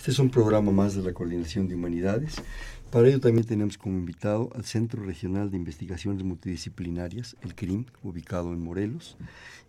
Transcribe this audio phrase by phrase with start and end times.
[0.00, 2.36] Este es un programa más de la Coordinación de Humanidades.
[2.90, 8.54] Para ello también tenemos como invitado al Centro Regional de Investigaciones Multidisciplinarias, el CRIM, ubicado
[8.54, 9.18] en Morelos.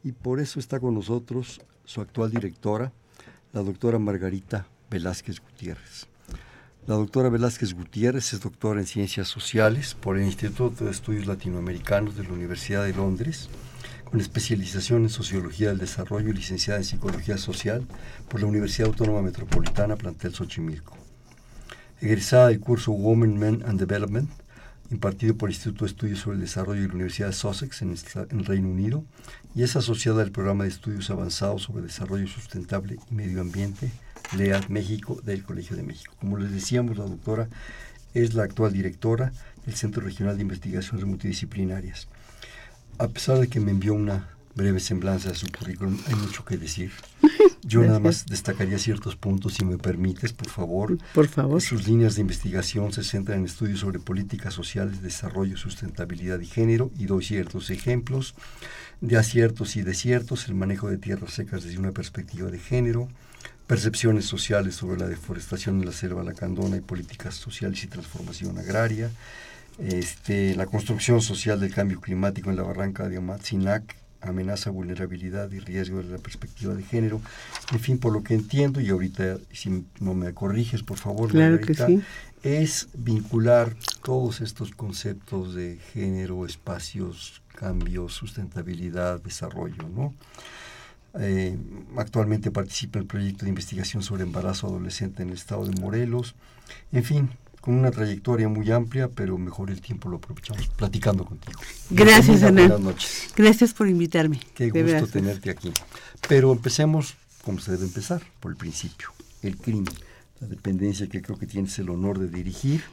[0.06, 2.94] Y por eso está con nosotros su actual directora,
[3.52, 6.08] la doctora Margarita Velázquez Gutiérrez.
[6.88, 12.16] La doctora Velázquez Gutiérrez es doctora en Ciencias Sociales por el Instituto de Estudios Latinoamericanos
[12.16, 13.50] de la Universidad de Londres
[14.12, 17.88] con especialización en Sociología del Desarrollo y licenciada en Psicología Social
[18.28, 20.98] por la Universidad Autónoma Metropolitana Plantel Xochimilco.
[22.02, 24.30] Egresada del curso Women, Men and Development,
[24.90, 27.96] impartido por el Instituto de Estudios sobre el Desarrollo de la Universidad de Sussex en,
[28.32, 29.06] el Reino Unido,
[29.56, 33.92] y es asociada al programa de estudios avanzados sobre desarrollo sustentable y medio ambiente,
[34.36, 36.14] LEAD México, del Colegio de México.
[36.20, 37.48] Como les decíamos, la doctora
[38.14, 39.32] es la actual directora
[39.66, 42.10] del Centro Regional de Investigaciones Multidisciplinarias
[43.02, 46.56] a pesar de que me envió una breve semblanza de su currículum, hay mucho que
[46.56, 46.92] decir.
[47.64, 50.98] Yo nada más destacaría ciertos puntos, si me permites, por favor.
[51.14, 51.62] Por favor.
[51.62, 56.92] Sus líneas de investigación se centran en estudios sobre políticas sociales, desarrollo, sustentabilidad y género,
[56.98, 58.36] y doy ciertos ejemplos
[59.00, 63.08] de aciertos y desiertos, el manejo de tierras secas desde una perspectiva de género,
[63.66, 69.10] percepciones sociales sobre la deforestación de la selva lacandona y políticas sociales y transformación agraria,
[69.80, 75.60] este, la construcción social del cambio climático en la barranca de Amatzinac, amenaza, vulnerabilidad y
[75.60, 77.22] riesgo de la perspectiva de género.
[77.72, 81.60] En fin, por lo que entiendo, y ahorita si no me corriges, por favor, claro
[81.60, 82.02] que sí.
[82.44, 90.14] es vincular todos estos conceptos de género, espacios, cambios, sustentabilidad, desarrollo, ¿no?
[91.20, 91.58] Eh,
[91.98, 96.36] actualmente participa en el proyecto de investigación sobre embarazo adolescente en el estado de Morelos.
[96.94, 97.30] En fin,
[97.62, 101.60] con una trayectoria muy amplia, pero mejor el tiempo lo aprovechamos platicando contigo.
[101.92, 102.62] Gracias, Ana.
[102.62, 103.30] Buenas noches.
[103.36, 104.40] Gracias por invitarme.
[104.56, 105.72] Qué gusto tenerte aquí.
[106.28, 109.10] Pero empecemos como se debe empezar, por el principio.
[109.42, 109.94] El crimen,
[110.40, 112.84] la dependencia que creo que tienes el honor de dirigir,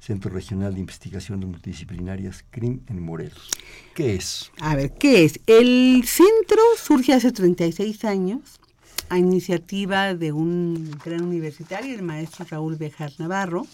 [0.00, 3.50] Centro Regional de Investigaciones Multidisciplinarias CRIM en Morelos.
[3.94, 4.50] ¿Qué es?
[4.60, 5.40] A ver, ¿qué es?
[5.46, 8.60] El centro surge hace 36 años
[9.10, 13.66] a iniciativa de un gran universitario, el maestro Raúl Bejar Navarro.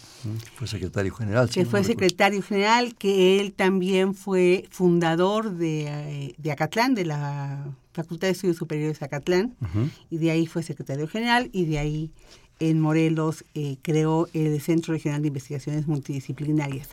[0.55, 1.47] Fue secretario general.
[1.49, 8.27] Que fue secretario general, que él también fue fundador de, de Acatlán, de la Facultad
[8.27, 9.55] de Estudios Superiores de Acatlán,
[10.09, 12.11] y de ahí fue secretario general, y de ahí
[12.59, 16.89] en Morelos eh, creó el Centro Regional de Investigaciones Multidisciplinarias.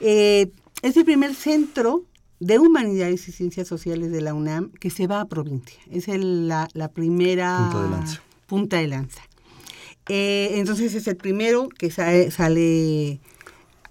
[0.00, 2.04] Eh, es el primer centro
[2.40, 5.78] de Humanidades y Ciencias Sociales de la UNAM que se va a provincia.
[5.90, 8.22] Es la, primera punta de lanza.
[8.46, 9.22] Punta de lanza.
[10.08, 13.20] Eh, entonces es el primero que sale,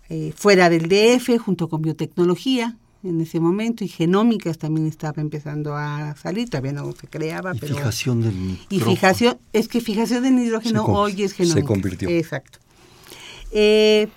[0.09, 5.75] eh, fuera del DF junto con biotecnología en ese momento y genómicas también estaba empezando
[5.75, 7.53] a salir, todavía no se creaba.
[7.55, 8.67] Y fijación del nitrógeno.
[8.69, 11.61] Y fijación, es que fijación del nitrógeno hoy es genómica.
[11.61, 12.09] Se convirtió.
[12.09, 12.59] Exacto.
[13.51, 14.07] Eh,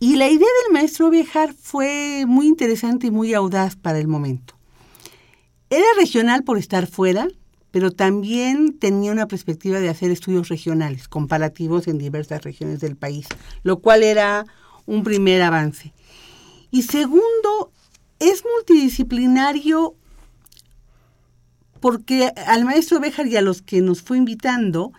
[0.00, 4.54] y la idea del maestro Bejar fue muy interesante y muy audaz para el momento.
[5.70, 7.28] Era regional por estar fuera,
[7.70, 13.26] pero también tenía una perspectiva de hacer estudios regionales, comparativos en diversas regiones del país,
[13.62, 14.46] lo cual era
[14.86, 15.92] un primer avance.
[16.70, 17.72] Y segundo,
[18.18, 19.94] es multidisciplinario
[21.80, 24.92] porque al maestro Bejar y a los que nos fue invitando,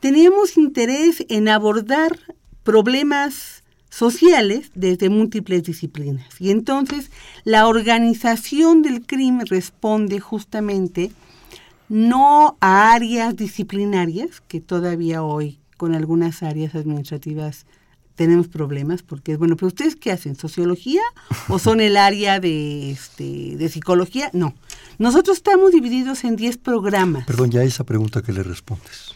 [0.00, 2.18] teníamos interés en abordar
[2.62, 3.57] problemas
[3.88, 6.40] sociales desde múltiples disciplinas.
[6.40, 7.10] Y entonces
[7.44, 11.10] la organización del crimen responde justamente
[11.88, 17.66] no a áreas disciplinarias, que todavía hoy con algunas áreas administrativas
[18.14, 21.02] tenemos problemas, porque bueno, pero ustedes qué hacen, sociología
[21.48, 24.28] o son el área de, este, de psicología?
[24.32, 24.54] No,
[24.98, 27.26] nosotros estamos divididos en 10 programas.
[27.26, 29.14] Perdón, ya esa pregunta que le respondes.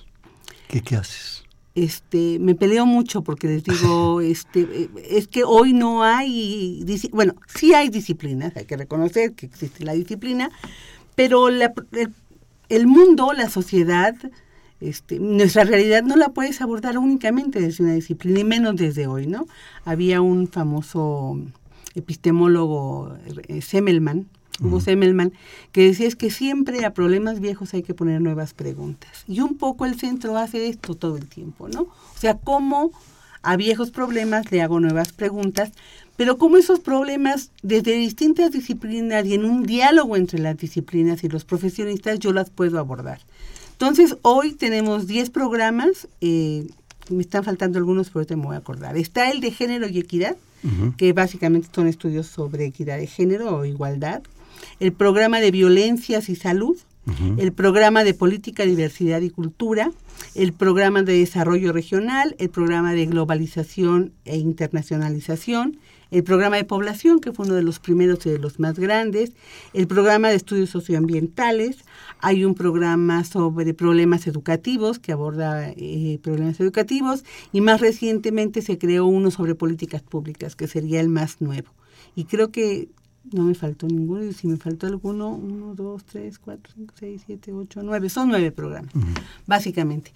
[0.68, 1.31] ¿Qué, qué haces?
[1.74, 7.72] Este me peleo mucho porque les digo este es que hoy no hay bueno sí
[7.72, 10.50] hay disciplinas hay que reconocer que existe la disciplina
[11.14, 14.14] pero el, mundo la sociedad
[14.80, 19.26] este, nuestra realidad no la puedes abordar únicamente desde una disciplina y menos desde hoy
[19.26, 19.46] no
[19.84, 21.38] había un famoso
[21.94, 23.16] epistemólogo
[23.48, 24.26] eh, Semmelman
[24.80, 25.32] Semmelman,
[25.72, 29.24] que decía es que siempre a problemas viejos hay que poner nuevas preguntas.
[29.26, 31.82] Y un poco el centro hace esto todo el tiempo, ¿no?
[31.82, 32.92] O sea, cómo
[33.42, 35.72] a viejos problemas le hago nuevas preguntas,
[36.16, 41.28] pero como esos problemas desde distintas disciplinas y en un diálogo entre las disciplinas y
[41.28, 43.20] los profesionistas yo las puedo abordar.
[43.72, 46.68] Entonces, hoy tenemos 10 programas, eh,
[47.10, 48.96] me están faltando algunos, pero te me voy a acordar.
[48.96, 50.36] Está el de género y equidad,
[50.96, 54.22] que básicamente son estudios sobre equidad de género o igualdad.
[54.80, 56.76] El programa de violencias y salud,
[57.36, 59.90] el programa de política, diversidad y cultura,
[60.36, 65.78] el programa de desarrollo regional, el programa de globalización e internacionalización,
[66.12, 69.32] el programa de población, que fue uno de los primeros y de los más grandes,
[69.72, 71.78] el programa de estudios socioambientales,
[72.20, 78.78] hay un programa sobre problemas educativos que aborda eh, problemas educativos y más recientemente se
[78.78, 81.70] creó uno sobre políticas públicas, que sería el más nuevo.
[82.14, 82.88] Y creo que
[83.30, 87.22] no me faltó ninguno, y si me faltó alguno, uno, dos, tres, cuatro, cinco, seis,
[87.26, 88.92] siete, ocho, nueve, son nueve programas,
[89.46, 90.12] básicamente.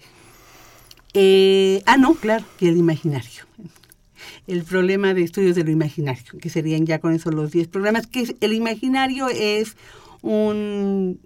[1.13, 3.47] Eh, ah, no, claro, que el imaginario
[4.47, 8.07] el problema de estudios de lo imaginario, que serían ya con eso los 10 programas,
[8.07, 9.75] que el imaginario es
[10.21, 11.19] un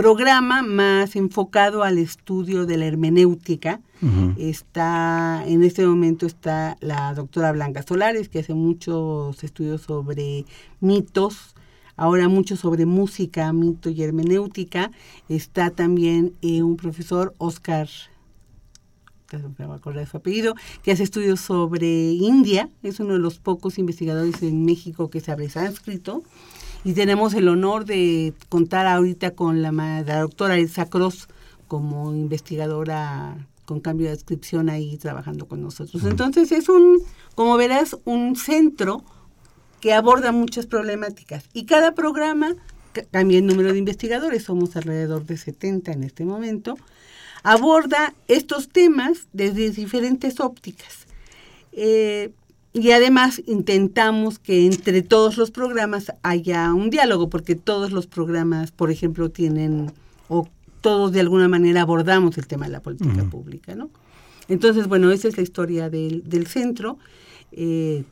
[0.00, 3.82] programa más enfocado al estudio de la hermenéutica.
[4.38, 10.46] Está, en este momento está la doctora Blanca Solares, que hace muchos estudios sobre
[10.80, 11.54] mitos,
[11.98, 14.90] ahora mucho sobre música, mito y hermenéutica.
[15.28, 17.86] Está también eh, un profesor, Oscar
[19.38, 23.20] me voy a acordar de su apellido, que hace estudios sobre India, es uno de
[23.20, 26.24] los pocos investigadores en México que sabe sánscrito,
[26.84, 31.28] y tenemos el honor de contar ahorita con la, la doctora Elsa Cross
[31.68, 36.02] como investigadora con cambio de descripción ahí trabajando con nosotros.
[36.04, 36.98] Entonces es un,
[37.36, 39.04] como verás, un centro
[39.80, 42.56] que aborda muchas problemáticas y cada programa
[43.12, 46.76] cambia el número de investigadores, somos alrededor de 70 en este momento,
[47.42, 51.06] aborda estos temas desde diferentes ópticas.
[51.72, 52.32] Eh,
[52.72, 58.70] y además intentamos que entre todos los programas haya un diálogo, porque todos los programas,
[58.70, 59.92] por ejemplo, tienen,
[60.28, 60.48] o
[60.80, 63.90] todos de alguna manera abordamos el tema de la política pública, ¿no?
[64.48, 66.98] Entonces, bueno, esa es la historia del, centro.
[67.52, 68.04] Eh,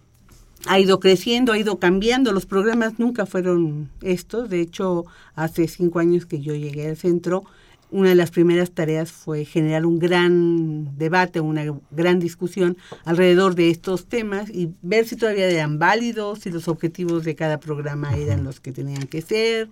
[0.67, 2.33] ha ido creciendo, ha ido cambiando.
[2.33, 4.49] Los programas nunca fueron estos.
[4.49, 5.05] De hecho,
[5.35, 7.45] hace cinco años que yo llegué al centro,
[7.91, 13.71] una de las primeras tareas fue generar un gran debate, una gran discusión alrededor de
[13.71, 18.45] estos temas y ver si todavía eran válidos, si los objetivos de cada programa eran
[18.45, 19.71] los que tenían que ser,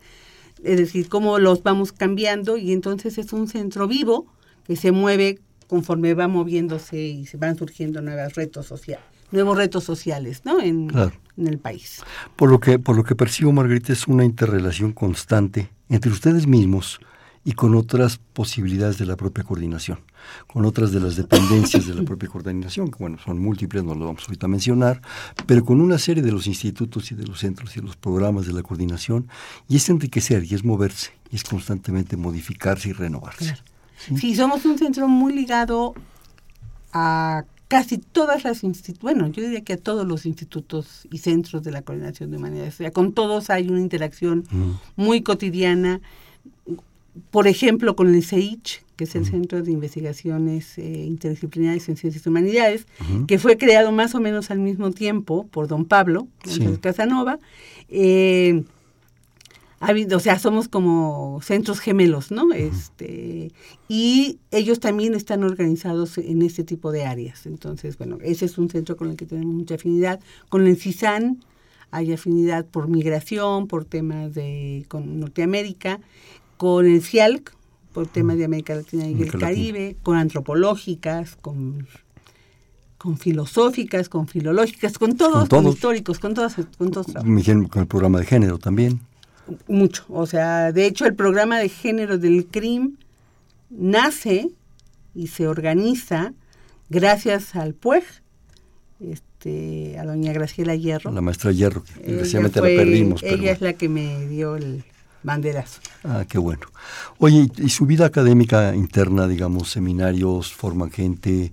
[0.64, 4.26] es decir, cómo los vamos cambiando y entonces es un centro vivo
[4.64, 9.82] que se mueve conforme va moviéndose y se van surgiendo nuevos retos sociales nuevos retos
[9.82, 10.60] sociales ¿no?
[10.60, 10.88] en,
[11.36, 12.00] en el país.
[12.36, 17.00] Por lo que por lo que percibo Margarita es una interrelación constante entre ustedes mismos
[17.46, 20.00] y con otras posibilidades de la propia coordinación,
[20.48, 24.06] con otras de las dependencias de la propia coordinación, que bueno, son múltiples, no lo
[24.06, 25.00] vamos ahorita a mencionar,
[25.46, 28.48] pero con una serie de los institutos y de los centros y de los programas
[28.48, 29.28] de la coordinación,
[29.68, 33.56] y es enriquecer, y es moverse, y es constantemente modificarse y renovarse.
[34.16, 34.34] ¿Sí?
[34.34, 35.94] somos un centro muy ligado
[36.92, 41.62] a casi todas las instituciones, bueno, yo diría que a todos los institutos y centros
[41.62, 44.42] de la coordinación de humanidades, o sea, con todos hay una interacción
[44.96, 46.00] muy cotidiana,
[47.30, 52.24] por ejemplo, con el CEICH, que es el Centro de Investigaciones eh, Interdisciplinarias en Ciencias
[52.24, 52.86] y Humanidades,
[53.26, 56.28] que fue creado más o menos al mismo tiempo por don Pablo
[56.80, 57.38] Casanova.
[57.88, 58.64] Eh,
[60.14, 62.52] o sea, somos como centros gemelos, ¿no?
[62.54, 63.52] este,
[63.88, 67.44] y ellos también están organizados en este tipo de áreas.
[67.44, 70.20] Entonces, bueno, ese es un centro con el que tenemos mucha afinidad.
[70.48, 71.44] Con el CISAN
[71.90, 76.00] hay afinidad por migración, por temas de con Norteamérica
[76.56, 77.56] con el CIALC,
[77.92, 81.86] por temas de América Latina y el Caribe, con antropológicas, con,
[82.98, 86.54] con filosóficas, con filológicas, con todos, con, históricos, con todos.
[86.76, 89.00] Con, todos con el programa de género también.
[89.68, 92.96] Mucho, o sea, de hecho el programa de género del CRIM
[93.70, 94.50] nace
[95.14, 96.34] y se organiza
[96.90, 98.04] gracias al PUEG,
[99.00, 101.12] este, a doña Graciela Hierro.
[101.12, 103.22] La maestra Hierro, que desgraciadamente la perdimos.
[103.22, 104.84] Ella es la que me dio el,
[105.26, 105.80] banderas.
[106.04, 106.62] Ah, qué bueno.
[107.18, 111.52] Oye, ¿y su vida académica interna, digamos, seminarios, forman gente?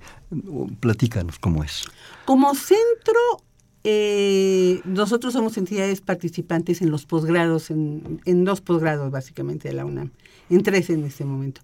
[0.80, 1.84] Platícanos cómo es.
[2.26, 3.42] Como centro,
[3.84, 10.12] eh, nosotros somos entidades participantes en los posgrados, en, dos posgrados básicamente de la UNAM,
[10.50, 11.62] en tres en este momento.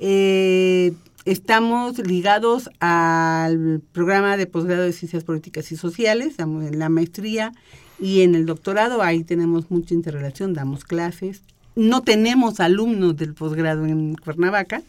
[0.00, 0.94] Eh,
[1.26, 7.52] estamos ligados al programa de posgrado de Ciencias Políticas y Sociales, estamos en la maestría
[8.00, 11.42] y en el doctorado, ahí tenemos mucha interrelación, damos clases.
[11.76, 14.82] No tenemos alumnos del posgrado en Cuernavaca,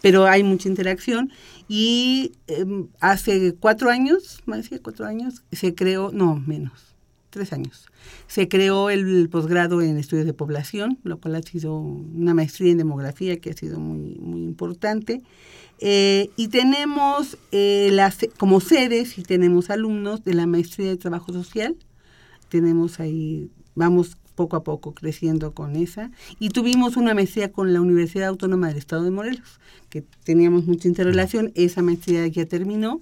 [0.00, 1.30] pero hay mucha interacción.
[1.68, 6.94] Y em, hace cuatro años, más de cuatro años, se creó, no, menos,
[7.30, 7.86] tres años,
[8.26, 12.78] se creó el posgrado en estudios de población, lo cual ha sido una maestría en
[12.78, 15.22] demografía que ha sido muy, muy importante.
[15.80, 17.96] Eh, y tenemos eh,
[18.36, 21.76] como sedes y tenemos alumnos de la maestría de trabajo social.
[22.48, 26.12] Tenemos ahí, vamos poco a poco creciendo con esa.
[26.38, 29.58] Y tuvimos una maestría con la Universidad Autónoma del Estado de Morelos,
[29.90, 31.50] que teníamos mucha interrelación.
[31.56, 33.00] Esa maestría ya terminó.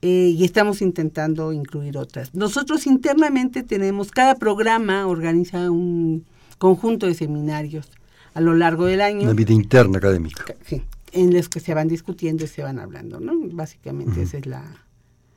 [0.00, 2.34] Eh, y estamos intentando incluir otras.
[2.34, 6.24] Nosotros internamente tenemos, cada programa organiza un
[6.58, 7.88] conjunto de seminarios
[8.34, 9.24] a lo largo del año.
[9.24, 10.44] Una vida interna académica.
[10.66, 13.34] Sí, en los que se van discutiendo y se van hablando, ¿no?
[13.52, 14.64] Básicamente esa es la,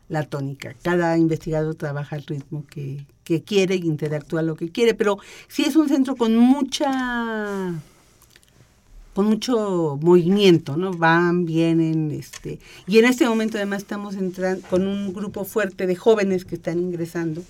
[0.10, 0.76] la tónica.
[0.82, 5.76] Cada investigador trabaja al ritmo que, que quiere, interactúa lo que quiere, pero sí es
[5.76, 7.74] un centro con mucha
[9.16, 10.92] con mucho movimiento, ¿no?
[10.92, 15.96] Van, vienen, este, y en este momento además estamos entrando con un grupo fuerte de
[15.96, 17.42] jóvenes que están ingresando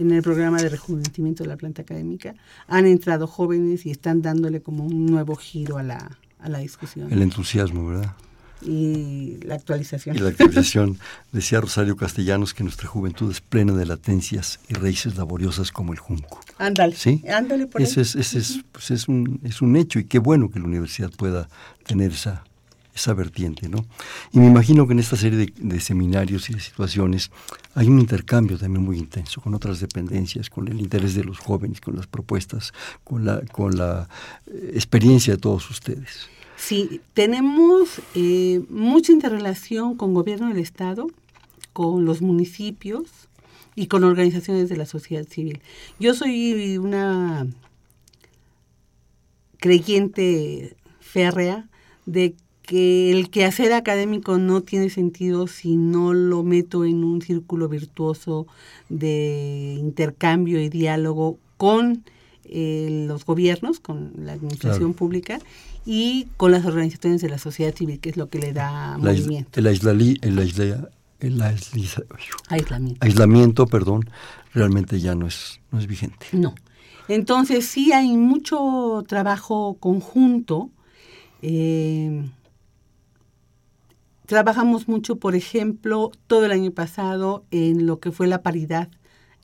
[0.00, 2.34] en el programa de rejuvenecimiento de la planta académica.
[2.66, 7.12] Han entrado jóvenes y están dándole como un nuevo giro a la, a la discusión.
[7.12, 8.16] El entusiasmo, ¿verdad?
[8.64, 10.16] Y la actualización.
[10.16, 10.98] Y la actualización.
[11.32, 15.98] Decía Rosario Castellanos que nuestra juventud es plena de latencias y raíces laboriosas como el
[15.98, 16.40] junco.
[16.58, 16.96] Ándale.
[16.96, 17.22] ¿Sí?
[17.32, 20.50] Ándale por Ese, es, ese es, pues es, un, es un hecho y qué bueno
[20.50, 21.48] que la universidad pueda
[21.86, 22.44] tener esa,
[22.94, 23.84] esa vertiente, ¿no?
[24.32, 27.30] Y me imagino que en esta serie de, de, seminarios y de situaciones
[27.74, 31.80] hay un intercambio también muy intenso con otras dependencias, con el interés de los jóvenes,
[31.80, 34.08] con las propuestas, con la, con la
[34.46, 36.28] eh, experiencia de todos ustedes.
[36.66, 41.08] Sí, tenemos eh, mucha interrelación con gobierno del Estado,
[41.74, 43.02] con los municipios
[43.74, 45.60] y con organizaciones de la sociedad civil.
[46.00, 47.46] Yo soy una
[49.58, 51.68] creyente férrea
[52.06, 57.68] de que el quehacer académico no tiene sentido si no lo meto en un círculo
[57.68, 58.46] virtuoso
[58.88, 62.04] de intercambio y diálogo con
[62.46, 65.40] eh, los gobiernos, con la administración pública
[65.84, 69.60] y con las organizaciones de la sociedad civil, que es lo que le da movimiento.
[69.60, 70.28] El, el, aislamiento.
[73.00, 74.08] aislamiento, perdón,
[74.52, 76.26] realmente ya no es, no es vigente.
[76.32, 76.54] No.
[77.08, 80.70] Entonces sí hay mucho trabajo conjunto.
[81.42, 82.26] Eh,
[84.26, 88.88] trabajamos mucho, por ejemplo, todo el año pasado en lo que fue la paridad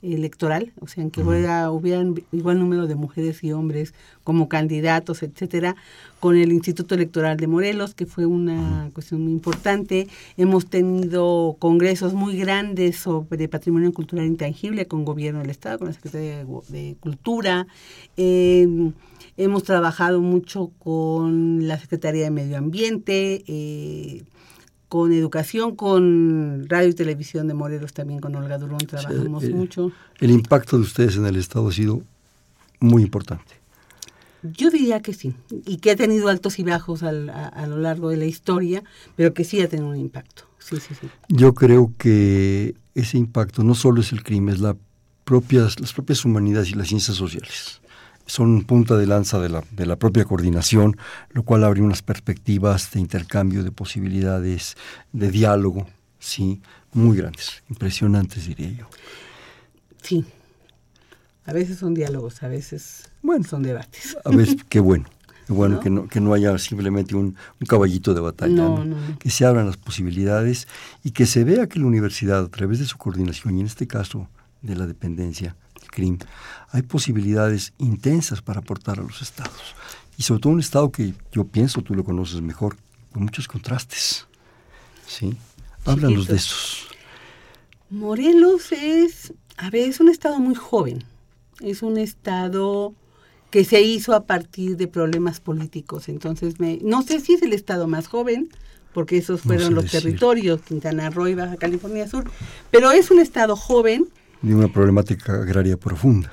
[0.01, 3.93] electoral, o sea, en que hubiera, hubieran igual número de mujeres y hombres
[4.23, 5.75] como candidatos, etcétera,
[6.19, 10.07] con el Instituto Electoral de Morelos, que fue una cuestión muy importante.
[10.37, 15.93] Hemos tenido congresos muy grandes sobre patrimonio cultural intangible con gobierno del Estado, con la
[15.93, 17.67] Secretaría de, Cultura.
[18.17, 18.91] Eh,
[19.37, 23.43] hemos trabajado mucho con la Secretaría de Medio Ambiente.
[23.47, 24.23] Eh,
[24.91, 29.93] con educación, con radio y televisión de Morelos, también con Olga Durón trabajamos mucho.
[30.19, 32.01] El impacto de ustedes en el Estado ha sido
[32.81, 33.53] muy importante.
[34.43, 35.33] Yo diría que sí,
[35.65, 38.83] y que ha tenido altos y bajos a, lo largo de la historia,
[39.15, 40.43] pero que sí ha tenido un impacto.
[40.59, 41.07] Sí, sí, sí.
[41.29, 44.75] Yo creo que ese impacto no solo es el crimen, es la
[45.23, 47.80] propias, las propias humanidades y las ciencias sociales
[48.31, 50.95] son punta de lanza de la, de la propia coordinación,
[51.31, 54.77] lo cual abre unas perspectivas de intercambio, de posibilidades,
[55.11, 55.85] de diálogo,
[56.17, 56.61] sí,
[56.93, 58.87] muy grandes, impresionantes diría yo.
[60.01, 60.23] Sí,
[61.43, 64.15] a veces son diálogos, a veces bueno, son debates.
[64.23, 65.09] A veces, qué bueno.
[65.45, 67.35] Qué bueno que, no, que no haya simplemente un,
[67.67, 68.63] caballito de batalla,
[69.19, 70.69] que se abran las posibilidades
[71.03, 73.87] y que se vea que la universidad, a través de su coordinación, y en este
[73.87, 74.29] caso
[74.61, 75.57] de la dependencia,
[75.91, 76.17] CRIM,
[76.71, 79.75] hay posibilidades intensas para aportar a los estados.
[80.17, 82.77] Y sobre todo un estado que yo pienso, tú lo conoces mejor,
[83.13, 84.27] con muchos contrastes.
[85.05, 85.37] ¿Sí?
[85.85, 86.87] Háblanos de esos.
[87.89, 91.03] Morelos es, a ver, es un estado muy joven.
[91.59, 92.93] Es un estado
[93.49, 96.07] que se hizo a partir de problemas políticos.
[96.07, 98.49] Entonces, me, no sé si es el estado más joven,
[98.93, 102.29] porque esos fueron los territorios, Quintana Roo y Baja California Sur,
[102.71, 104.07] pero es un estado joven
[104.41, 106.31] de una problemática agraria profunda.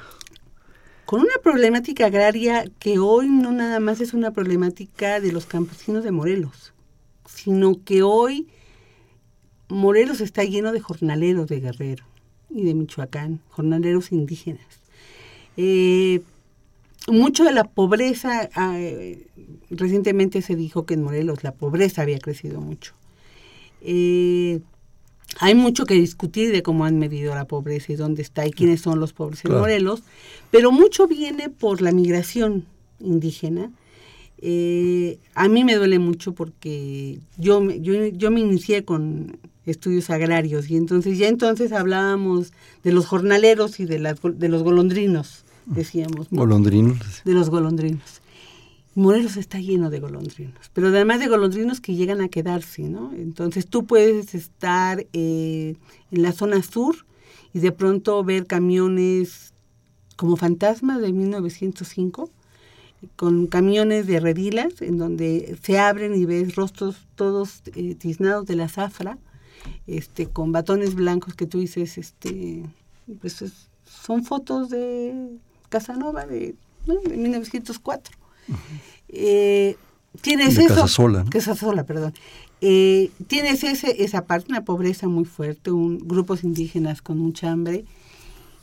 [1.05, 6.05] Con una problemática agraria que hoy no nada más es una problemática de los campesinos
[6.05, 6.75] de Morelos,
[7.27, 8.49] sino que hoy
[9.69, 12.05] Morelos está lleno de jornaleros de Guerrero
[12.51, 14.67] y de Michoacán, jornaleros indígenas.
[15.57, 16.23] Eh,
[17.07, 18.79] mucho de la pobreza, ah,
[19.71, 22.95] recientemente se dijo que en Morelos la pobreza había crecido mucho.
[23.81, 24.61] Eh,
[25.41, 28.81] hay mucho que discutir de cómo han medido la pobreza y dónde está y quiénes
[28.81, 30.03] son los pobres en Morelos,
[30.51, 32.65] pero mucho viene por la migración
[33.01, 33.71] indígena
[34.41, 40.11] Eh, a mí me duele mucho porque yo, me- yo, yo me inicié con estudios
[40.11, 42.53] agrarios y entonces ya entonces hablábamos
[42.85, 46.31] de los jornaleros y de, las, de los golondrinos, decíamos.
[46.31, 46.39] ¿no?
[46.39, 46.99] Golondrinos.
[47.25, 48.21] de los golondrinos.
[48.99, 53.13] Morelos está lleno de golondrinos, pero además de golondrinos que llegan a quedarse, ¿no?
[53.15, 55.77] Entonces tú puedes estar eh,
[56.11, 56.97] en la zona sur
[57.55, 59.53] y de pronto ver camiones
[60.17, 62.29] como fantasmas de 1905,
[63.15, 68.57] con camiones de redilas en donde se abren y ves rostros todos eh, tiznados de
[68.57, 69.17] la zafra,
[69.87, 72.65] este, con batones blancos que tú dices, este,
[73.21, 75.29] pues es- son fotos de
[75.69, 76.97] Casanova de, ¿no?
[77.01, 78.18] de 1904.
[79.09, 79.77] Eh,
[80.21, 81.09] tienes De eso.
[81.09, 81.31] ¿no?
[81.31, 82.15] Casasola, perdón.
[82.61, 87.85] Eh, tienes ese, esa parte, una pobreza muy fuerte, un, grupos indígenas con mucha hambre.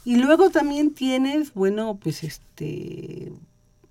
[0.03, 3.31] Y luego también tienes, bueno, pues este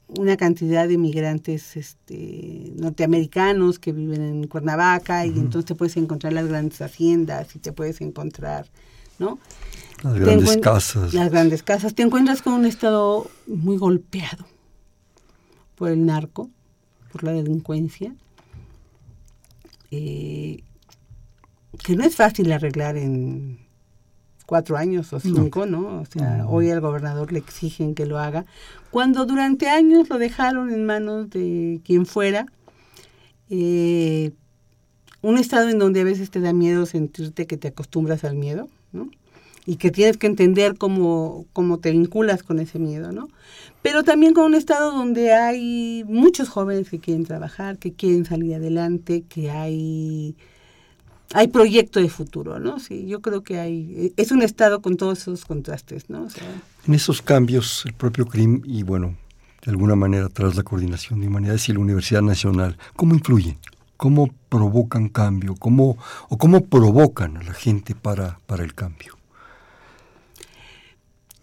[0.06, 6.32] una cantidad de migrantes este, norteamericanos que viven en Cuernavaca y entonces te puedes encontrar
[6.34, 8.66] las grandes haciendas y te puedes encontrar,
[9.18, 9.38] ¿no?
[10.02, 11.14] Las Te grandes casas.
[11.14, 11.94] Las grandes casas.
[11.94, 14.44] Te encuentras con un estado muy golpeado
[15.76, 16.50] por el narco,
[17.12, 18.14] por la delincuencia,
[19.90, 20.62] eh,
[21.82, 23.58] que no es fácil arreglar en
[24.46, 26.00] cuatro años o cinco, ¿no?
[26.00, 28.44] O sea, hoy al gobernador le exigen que lo haga,
[28.90, 32.46] cuando durante años lo dejaron en manos de quien fuera.
[33.50, 34.32] eh,
[35.22, 38.68] un estado en donde a veces te da miedo sentirte que te acostumbras al miedo,
[38.92, 39.08] ¿no?
[39.64, 43.28] Y que tienes que entender cómo, cómo te vinculas con ese miedo, ¿no?
[43.84, 48.54] Pero también con un estado donde hay muchos jóvenes que quieren trabajar, que quieren salir
[48.54, 50.36] adelante, que hay
[51.34, 52.78] hay proyecto de futuro, ¿no?
[52.78, 56.28] Sí, yo creo que hay es un estado con todos esos contrastes, ¿no?
[56.86, 59.18] En esos cambios, el propio CRIM y, bueno,
[59.62, 63.58] de alguna manera, tras la Coordinación de Humanidades y la Universidad Nacional, ¿cómo influyen?
[63.98, 65.56] ¿Cómo provocan cambio?
[65.56, 65.98] ¿Cómo,
[66.30, 69.13] ¿O cómo provocan a la gente para, para el cambio?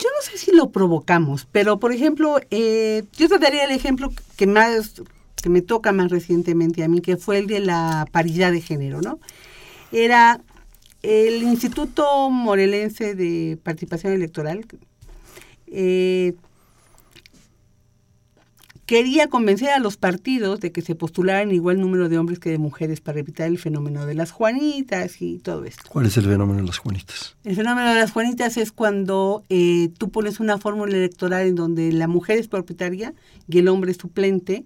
[0.01, 4.11] Yo no sé si lo provocamos, pero por ejemplo, eh, yo te daría el ejemplo
[4.35, 4.95] que más
[5.35, 9.01] que me toca más recientemente a mí, que fue el de la paridad de género,
[9.01, 9.19] ¿no?
[9.91, 10.41] Era
[11.03, 14.65] el Instituto Morelense de Participación Electoral.
[15.67, 16.33] eh,
[18.91, 22.57] quería convencer a los partidos de que se postularan igual número de hombres que de
[22.57, 25.83] mujeres para evitar el fenómeno de las Juanitas y todo esto.
[25.87, 27.37] ¿Cuál es el fenómeno de las Juanitas?
[27.45, 31.93] El fenómeno de las Juanitas es cuando eh, tú pones una fórmula electoral en donde
[31.93, 33.13] la mujer es propietaria
[33.47, 34.65] y el hombre es suplente.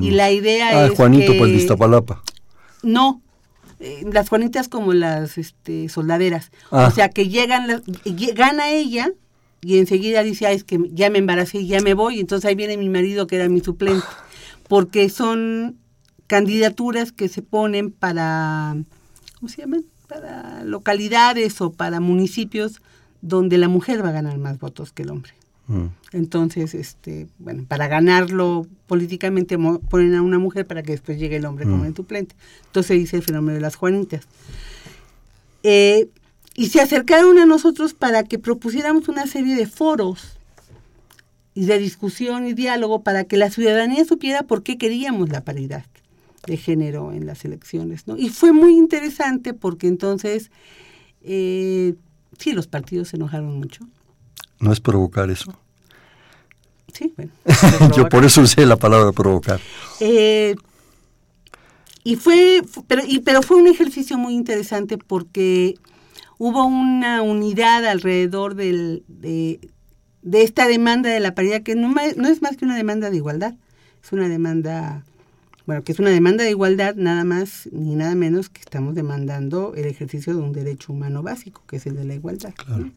[0.00, 2.22] Y la idea ah, es Juanito, que- pues de Iztapalapa.
[2.84, 3.22] No,
[3.80, 6.52] eh, las Juanitas como las este, soldaderas.
[6.70, 6.86] Ah.
[6.86, 7.66] O sea, que llegan,
[8.04, 9.10] lle- gana ella
[9.64, 12.20] y enseguida dice, ay, es que ya me embaracé y ya me voy.
[12.20, 14.04] Entonces ahí viene mi marido que era mi suplente.
[14.68, 15.76] Porque son
[16.26, 18.76] candidaturas que se ponen para,
[19.38, 19.84] ¿cómo se llaman?
[20.08, 22.80] Para localidades o para municipios
[23.20, 25.32] donde la mujer va a ganar más votos que el hombre.
[25.66, 25.86] Mm.
[26.12, 29.56] Entonces, este, bueno, para ganarlo políticamente
[29.88, 31.86] ponen a una mujer para que después llegue el hombre como Mm.
[31.86, 32.34] el suplente.
[32.66, 34.26] Entonces dice el fenómeno de las Juanitas.
[35.62, 36.08] Eh,
[36.56, 40.38] y se acercaron a nosotros para que propusiéramos una serie de foros
[41.54, 45.84] y de discusión y diálogo para que la ciudadanía supiera por qué queríamos la paridad
[46.46, 48.16] de género en las elecciones, ¿no?
[48.16, 50.50] Y fue muy interesante porque entonces,
[51.22, 51.94] eh,
[52.38, 53.86] sí, los partidos se enojaron mucho.
[54.60, 55.56] ¿No es provocar eso?
[56.92, 57.32] Sí, bueno.
[57.96, 59.60] Yo por eso usé la palabra provocar.
[60.00, 60.54] Eh,
[62.04, 65.76] y fue, fu- pero, y, pero fue un ejercicio muy interesante porque
[66.38, 69.60] hubo una unidad alrededor del, de,
[70.22, 73.16] de esta demanda de la paridad, que no, no es más que una demanda de
[73.16, 73.54] igualdad,
[74.02, 75.04] es una demanda,
[75.66, 79.74] bueno, que es una demanda de igualdad nada más ni nada menos que estamos demandando
[79.76, 82.54] el ejercicio de un derecho humano básico, que es el de la igualdad.
[82.54, 82.86] Claro.
[82.86, 82.92] ¿no?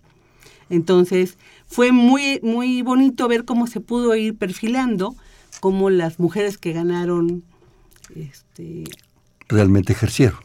[0.70, 5.16] Entonces, fue muy, muy bonito ver cómo se pudo ir perfilando,
[5.62, 7.44] cómo las mujeres que ganaron
[8.16, 8.84] este,
[9.48, 10.40] Realmente ejercieron.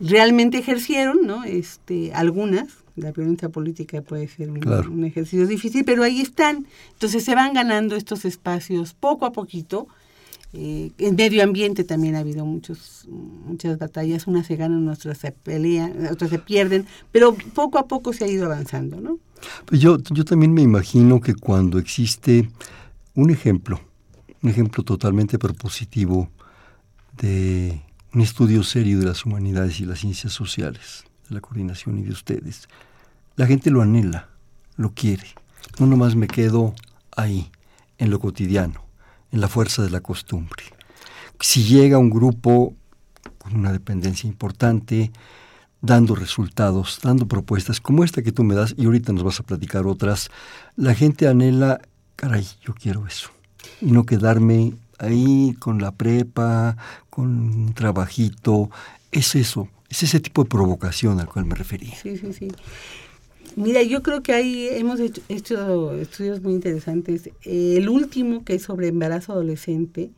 [0.00, 1.44] Realmente ejercieron, ¿no?
[1.44, 4.90] Este, algunas, la violencia política puede ser un, Claro.
[4.90, 6.66] un ejercicio difícil, pero ahí están.
[6.92, 9.86] Entonces se van ganando estos espacios poco a poquito.
[10.52, 13.06] Eh, en medio ambiente también ha habido muchos,
[13.46, 18.12] muchas batallas, unas se ganan, otras se pelean, otras se pierden, pero poco a poco
[18.14, 19.18] se ha ido avanzando, ¿no?
[19.66, 22.48] Pues yo, yo también me imagino que cuando existe
[23.14, 23.80] un ejemplo,
[24.42, 26.30] un ejemplo totalmente propositivo
[27.20, 27.82] de
[28.16, 32.12] un estudio serio de las humanidades y las ciencias sociales, de la coordinación y de
[32.12, 32.66] ustedes,
[33.36, 34.30] la gente lo anhela,
[34.78, 35.26] lo quiere.
[35.78, 36.74] No nomás me quedo
[37.14, 37.50] ahí,
[37.98, 38.82] en lo cotidiano,
[39.32, 40.62] en la fuerza de la costumbre.
[41.40, 42.74] si llega un grupo
[43.36, 45.12] con una dependencia importante,
[45.82, 49.42] dando resultados, dando propuestas como esta que tú me das, y ahorita nos vas a
[49.42, 50.30] platicar otras,
[50.74, 51.82] la gente anhela,
[52.16, 53.28] caray, yo quiero eso,
[53.82, 56.76] y no quedarme ahí con la prepa,
[57.10, 58.70] con un trabajito,
[59.12, 61.94] es eso, es ese tipo de provocación al cual me refería.
[61.94, 62.48] Sí, sí, sí.
[63.56, 67.30] Mira, yo creo que ahí hemos hecho, estudios muy interesantes.
[67.42, 70.10] el último, que es sobre embarazo adolescente,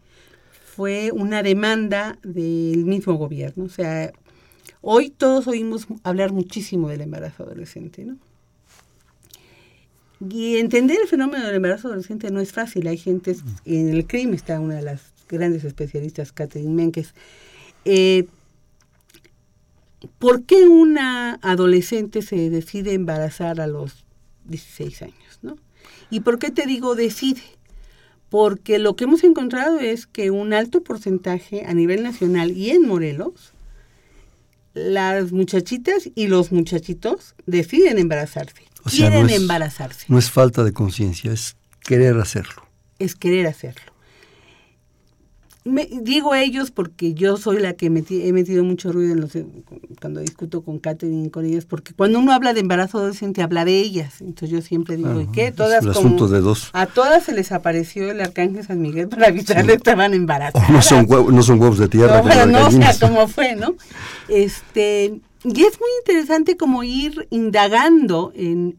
[0.75, 3.64] fue una demanda del mismo gobierno.
[3.64, 4.12] O sea,
[4.81, 8.17] hoy todos oímos hablar muchísimo del embarazo adolescente, ¿no?
[10.20, 12.88] Y entender el fenómeno del embarazo adolescente no es fácil.
[12.88, 17.14] Hay gente, en el crimen está una de las grandes especialistas, Catherine Menkes.
[17.85, 18.26] Eh,
[20.18, 24.04] ¿Por qué una adolescente se decide embarazar a los
[24.44, 25.38] 16 años?
[25.42, 25.57] ¿no?
[26.11, 27.42] ¿Y por qué te digo decide?
[28.28, 32.87] Porque lo que hemos encontrado es que un alto porcentaje a nivel nacional y en
[32.87, 33.52] Morelos,
[34.74, 40.07] las muchachitas y los muchachitos deciden embarazarse, quieren embarazarse.
[40.09, 42.68] No es falta de conciencia, es querer hacerlo.
[42.98, 43.92] Es querer hacerlo
[46.03, 49.33] digo ellos porque yo soy la que he metido mucho ruido en los,
[50.01, 53.79] cuando discuto con Katherine con ellas, porque cuando uno habla de embarazo adolescente habla de
[53.79, 54.20] ellas.
[54.20, 55.53] Entonces yo siempre digo, ¿y qué?
[55.53, 56.70] Todas el asunto de dos.
[56.72, 60.70] A todas se les apareció el arcángel San Miguel para avisarle que estaban embarazadas.
[60.70, 62.18] no son, huevos, no son huevos de tierra.
[62.18, 63.74] No, pero no, o sea, cómo fue, ¿no?
[64.29, 68.77] Este, y es muy interesante como ir indagando en,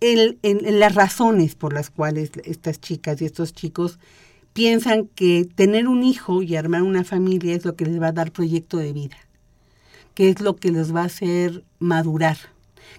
[0.00, 3.98] en, las razones por las cuales estas chicas y estos chicos
[4.54, 8.12] piensan que tener un hijo y armar una familia es lo que les va a
[8.12, 9.16] dar proyecto de vida,
[10.14, 12.38] que es lo que los va a hacer madurar,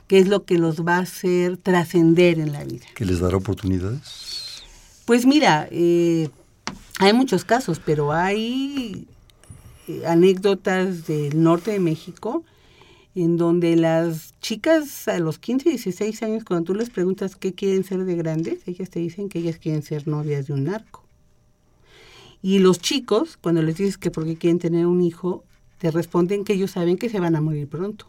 [0.08, 2.86] que es lo que los va a hacer trascender en la vida.
[2.96, 4.62] ¿Que les dará oportunidades?
[5.06, 6.30] Pues mira, eh,
[7.00, 9.08] hay muchos casos, pero hay
[10.06, 12.44] anécdotas del norte de México
[13.16, 17.54] en donde las chicas a los 15 y 16 años, cuando tú les preguntas qué
[17.54, 21.04] quieren ser de grandes, ellas te dicen que ellas quieren ser novias de un narco.
[22.42, 25.44] Y los chicos, cuando les dices que porque quieren tener un hijo,
[25.78, 28.06] te responden que ellos saben que se van a morir pronto.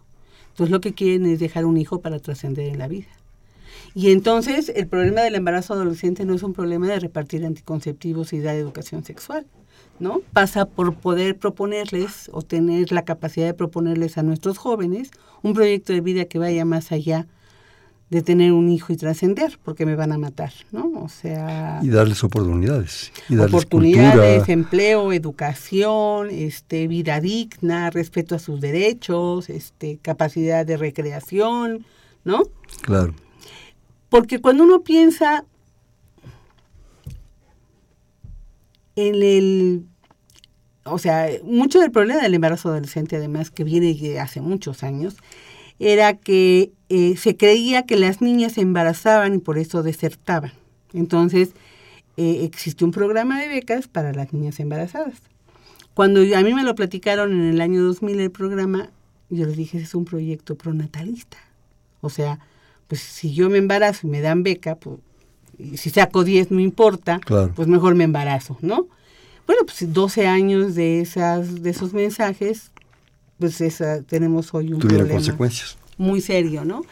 [0.51, 3.09] Entonces lo que quieren es dejar un hijo para trascender en la vida.
[3.95, 8.41] Y entonces el problema del embarazo adolescente no es un problema de repartir anticonceptivos y
[8.41, 9.47] dar educación sexual.
[10.03, 10.21] ¿No?
[10.33, 15.13] Pasa por poder proponerles o tener la capacidad de proponerles a nuestros jóvenes
[15.43, 17.29] un proyecto de vida que vaya más allá
[18.11, 20.91] de tener un hijo y trascender, porque me van a matar, ¿no?
[21.03, 21.79] O sea...
[21.83, 23.13] Y darles oportunidades.
[23.29, 30.77] Y darles oportunidades, empleo, educación, este, vida digna, respeto a sus derechos, este, capacidad de
[30.77, 31.87] recreación,
[32.25, 32.43] ¿no?
[32.83, 33.15] Claro.
[34.11, 35.47] Porque cuando uno piensa
[38.97, 39.87] en el
[40.85, 45.17] o sea, mucho del problema del embarazo adolescente, además, que viene de hace muchos años,
[45.79, 50.53] era que eh, se creía que las niñas se embarazaban y por eso desertaban.
[50.93, 51.51] Entonces,
[52.17, 55.15] eh, existe un programa de becas para las niñas embarazadas.
[55.95, 58.91] Cuando a mí me lo platicaron en el año 2000 el programa,
[59.31, 61.39] yo les dije, es un proyecto pronatalista.
[62.01, 62.39] O sea,
[62.89, 64.99] pues si yo me embarazo y me dan beca, pues
[65.75, 67.21] si saco 10 no importa,
[67.55, 68.89] pues mejor me embarazo, ¿no?
[69.47, 72.71] Bueno, pues 12 años de esas de esos mensajes,
[73.39, 75.77] pues esa, tenemos hoy un Tuvieron consecuencias.
[75.99, 76.83] muy serio, ¿no?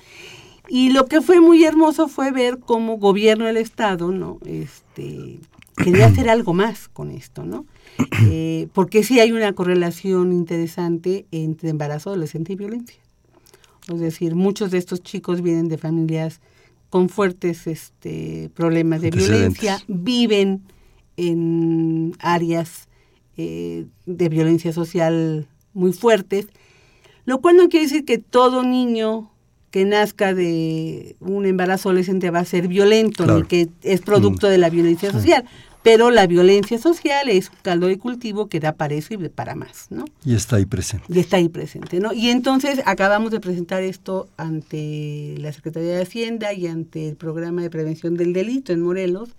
[0.68, 4.38] Y lo que fue muy hermoso fue ver cómo gobierno del Estado, ¿no?
[4.46, 5.40] Este,
[5.76, 7.66] quería hacer algo más con esto, ¿no?
[8.26, 13.00] Eh, porque sí hay una correlación interesante entre embarazo adolescente y violencia.
[13.92, 16.40] Es decir, muchos de estos chicos vienen de familias
[16.88, 20.62] con fuertes este, problemas de violencia, viven
[21.16, 22.88] en áreas
[23.36, 26.46] eh, de violencia social muy fuertes,
[27.24, 29.30] lo cual no quiere decir que todo niño
[29.70, 34.50] que nazca de un embarazo adolescente va a ser violento, ni que es producto mm.
[34.50, 35.44] de la violencia social.
[35.82, 39.54] Pero la violencia social es un caldo de cultivo que da para eso y para
[39.54, 40.04] más, ¿no?
[40.24, 41.06] Y está ahí presente.
[41.08, 42.12] Y está ahí presente, ¿no?
[42.12, 47.62] Y entonces acabamos de presentar esto ante la Secretaría de Hacienda y ante el Programa
[47.62, 49.30] de Prevención del Delito en Morelos,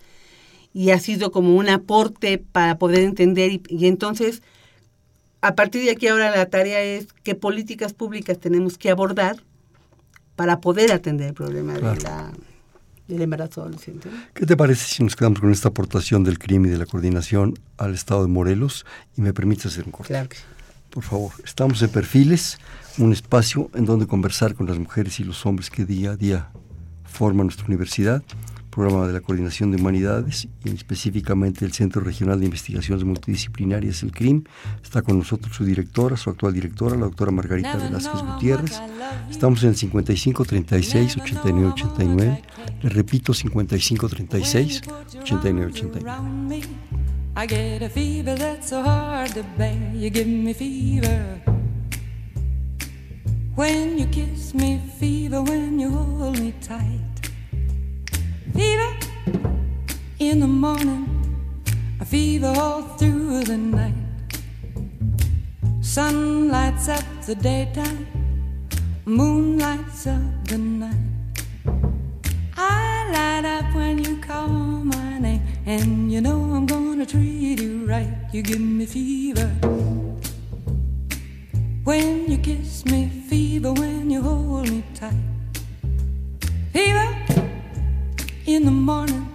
[0.73, 4.41] y ha sido como un aporte para poder entender y, entonces
[5.41, 9.37] a partir de aquí ahora la tarea es qué políticas públicas tenemos que abordar
[10.35, 12.31] para poder atender el problema de la,
[13.07, 14.09] del embarazo adolescente.
[14.33, 17.59] ¿Qué te parece si nos quedamos con esta aportación del crimen y de la coordinación
[17.77, 18.85] al Estado de Morelos
[19.17, 20.07] y me permites hacer un corte?
[20.07, 20.37] Claro que
[20.89, 22.59] Por favor, estamos en Perfiles,
[22.97, 26.49] un espacio en donde conversar con las mujeres y los hombres que día a día
[27.03, 28.23] forman nuestra universidad
[28.71, 34.11] programa de la Coordinación de Humanidades y específicamente el Centro Regional de Investigaciones Multidisciplinarias, el
[34.11, 34.45] CRIM.
[34.81, 38.81] Está con nosotros su directora, su actual directora, la doctora Margarita Velázquez Gutiérrez.
[39.29, 42.43] Estamos en el 55 36 89 89.
[42.81, 44.81] Le repito, 55 36
[45.21, 46.61] 89 89.
[47.33, 49.93] I get a fever that's so hard to bear.
[49.93, 51.41] You give me fever.
[53.55, 57.10] When you kiss me, fever when you hold me tight.
[58.53, 58.93] Fever
[60.19, 61.07] in the morning,
[61.99, 63.93] a fever all through the night.
[65.81, 68.07] Sun lights up the daytime,
[69.05, 70.95] moon lights up the night.
[72.57, 77.85] I light up when you call my name, and you know I'm gonna treat you
[77.85, 78.13] right.
[78.33, 79.49] You give me fever.
[81.83, 85.15] When you kiss me, fever when you hold me tight.
[86.73, 87.20] Fever
[88.55, 89.27] in the morning,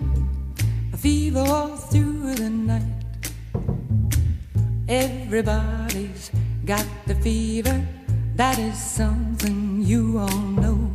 [0.92, 2.82] a fever all through the night.
[4.88, 6.30] Everybody's
[6.66, 7.82] got the fever,
[8.34, 10.90] that is something you all know.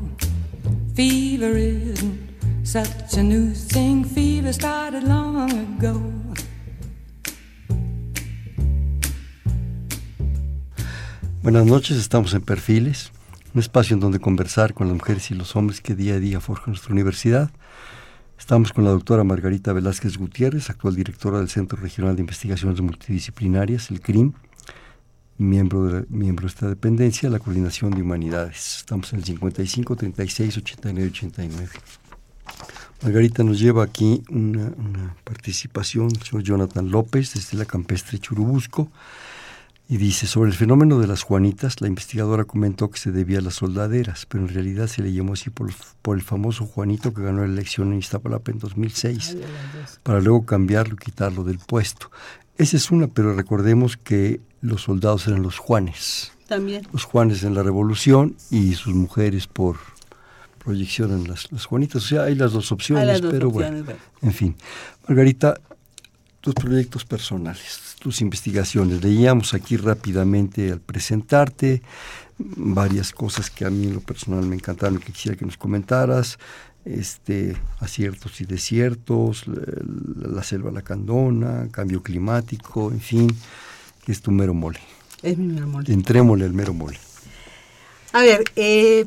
[0.93, 2.19] Fever isn't
[2.63, 5.99] such a new thing, fever started long ago.
[11.41, 13.11] Buenas noches, estamos en Perfiles,
[13.55, 16.39] un espacio en donde conversar con las mujeres y los hombres que día a día
[16.39, 17.49] forjan nuestra universidad.
[18.41, 23.91] Estamos con la doctora Margarita Velázquez Gutiérrez, actual directora del Centro Regional de Investigaciones Multidisciplinarias,
[23.91, 24.33] el CRIM,
[25.37, 28.77] miembro de, miembro de esta dependencia, la Coordinación de Humanidades.
[28.77, 31.69] Estamos en el 55 36 89 89.
[33.03, 38.91] Margarita nos lleva aquí una, una participación del señor Jonathan López desde la campestre Churubusco
[39.91, 43.41] y dice, sobre el fenómeno de las Juanitas, la investigadora comentó que se debía a
[43.41, 45.69] las soldaderas, pero en realidad se le llamó así por,
[46.01, 49.35] por el famoso Juanito que ganó la elección en Iztapalapa en 2006,
[50.01, 52.09] para luego cambiarlo y quitarlo del puesto.
[52.57, 56.31] Esa es una, pero recordemos que los soldados eran los Juanes.
[56.47, 56.87] También.
[56.93, 59.75] Los Juanes en la Revolución y sus mujeres por
[60.63, 62.05] proyección en las, las Juanitas.
[62.05, 63.99] O sea, hay las dos opciones, las dos pero opciones, bueno, bueno.
[64.21, 64.55] en fin.
[65.05, 65.59] Margarita,
[66.39, 69.03] tus proyectos personales, tus investigaciones.
[69.03, 71.83] Leíamos aquí rápidamente al presentarte
[72.39, 76.39] varias cosas que a mí en lo personal me encantaron que quisiera que nos comentaras.
[76.83, 83.27] Este, aciertos y desiertos, la, la selva lacandona, cambio climático, en fin,
[84.03, 84.79] que es tu mero mole.
[85.21, 85.87] Es mi amor.
[85.87, 86.97] Entrémosle al mero mole.
[88.13, 89.05] A ver, eh,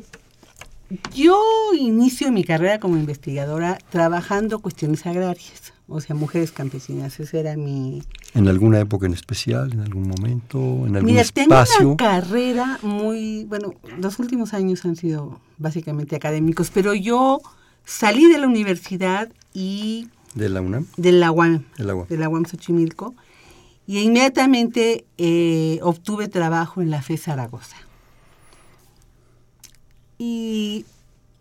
[1.13, 1.43] yo
[1.77, 7.19] inicio mi carrera como investigadora trabajando cuestiones agrarias, o sea, mujeres campesinas.
[7.19, 8.03] Ese era mi...
[8.35, 11.87] ¿En alguna época en especial, en algún momento, en algún Mira, tengo espacio?
[11.87, 13.45] una carrera muy...
[13.45, 17.39] Bueno, los últimos años han sido básicamente académicos, pero yo
[17.85, 20.85] salí de la universidad y ¿De la UNAM?
[20.97, 23.15] de la UAM, de la UAM Xochimilco,
[23.87, 27.77] y inmediatamente eh, obtuve trabajo en la FE Zaragoza.
[30.17, 30.85] Y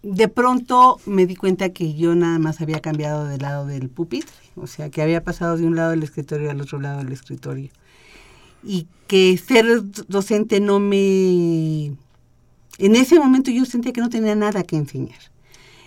[0.05, 4.35] de pronto me di cuenta que yo nada más había cambiado del lado del pupitre,
[4.55, 7.71] o sea, que había pasado de un lado del escritorio al otro lado del escritorio.
[8.63, 9.67] Y que ser
[10.09, 11.87] docente no me...
[12.79, 15.19] En ese momento yo sentía que no tenía nada que enseñar.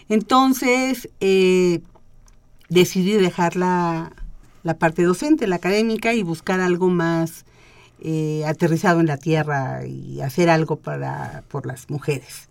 [0.09, 1.81] Entonces eh,
[2.69, 4.13] decidí dejar la,
[4.63, 7.45] la parte docente, la académica, y buscar algo más
[7.99, 12.47] eh, aterrizado en la tierra y hacer algo para, por las mujeres.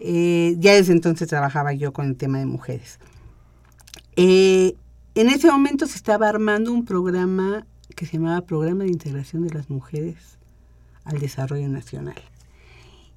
[0.00, 2.98] Eh, ya desde entonces trabajaba yo con el tema de mujeres.
[4.16, 4.74] Eh,
[5.14, 9.54] en ese momento se estaba armando un programa que se llamaba Programa de Integración de
[9.54, 10.38] las Mujeres
[11.04, 12.20] al Desarrollo Nacional.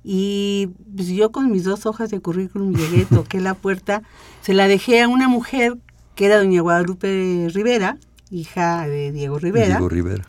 [0.03, 4.03] Y pues, yo con mis dos hojas de currículum llegué, toqué la puerta,
[4.41, 5.77] se la dejé a una mujer
[6.15, 7.97] que era doña Guadalupe Rivera,
[8.29, 9.75] hija de Diego Rivera.
[9.75, 10.27] Diego Rivera.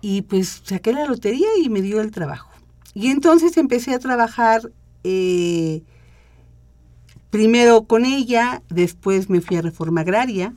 [0.00, 2.50] Y pues saqué la lotería y me dio el trabajo.
[2.94, 4.72] Y entonces empecé a trabajar
[5.04, 5.82] eh,
[7.30, 10.54] primero con ella, después me fui a Reforma Agraria,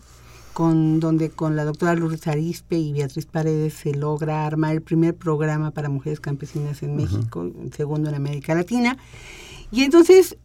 [0.53, 5.15] con, donde con la doctora Lourdes Arispe y Beatriz Paredes se logra armar el primer
[5.15, 8.97] programa para mujeres campesinas en México, el segundo en América Latina.
[9.71, 10.37] Y entonces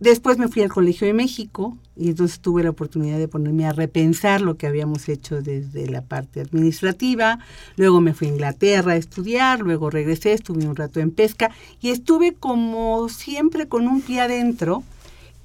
[0.00, 3.72] después me fui al Colegio de México y entonces tuve la oportunidad de ponerme a
[3.72, 7.38] repensar lo que habíamos hecho desde la parte administrativa.
[7.76, 11.90] Luego me fui a Inglaterra a estudiar, luego regresé, estuve un rato en pesca y
[11.90, 14.82] estuve como siempre con un pie adentro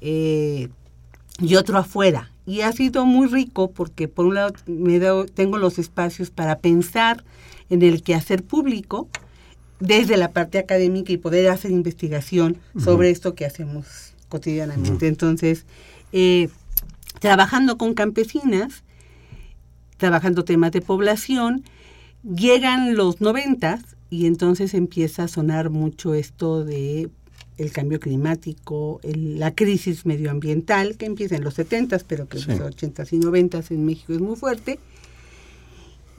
[0.01, 0.67] eh,
[1.39, 2.31] y otro afuera.
[2.45, 4.99] Y ha sido muy rico porque por un lado me
[5.33, 7.23] tengo los espacios para pensar
[7.69, 9.07] en el quehacer público
[9.79, 15.08] desde la parte académica y poder hacer investigación sobre esto que hacemos cotidianamente.
[15.08, 15.65] Entonces,
[16.12, 16.50] eh,
[17.20, 18.84] trabajando con campesinas,
[19.98, 21.63] trabajando temas de población,
[22.24, 27.12] llegan los noventas y entonces empieza a sonar mucho esto de
[27.58, 32.60] el cambio climático, la crisis medioambiental, que empieza en los 70, pero que en los
[32.60, 34.80] 80 y 90 en México es muy fuerte.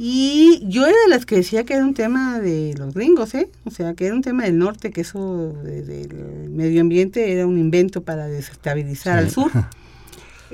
[0.05, 3.49] Y yo era de las que decía que era un tema de los gringos, ¿eh?
[3.65, 7.57] O sea, que era un tema del norte, que eso del medio ambiente era un
[7.57, 9.53] invento para desestabilizar al sur.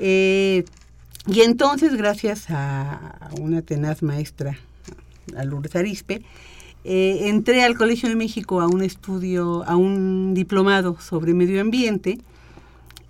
[0.01, 0.63] Eh,
[1.27, 4.57] y entonces, gracias a una tenaz maestra,
[5.35, 6.21] a Lourdes Arispe,
[6.85, 12.19] eh, entré al Colegio de México a un estudio, a un diplomado sobre medio ambiente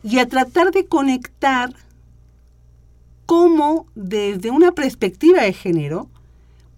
[0.02, 1.75] y a tratar de conectar
[3.28, 6.10] cómo desde una perspectiva de género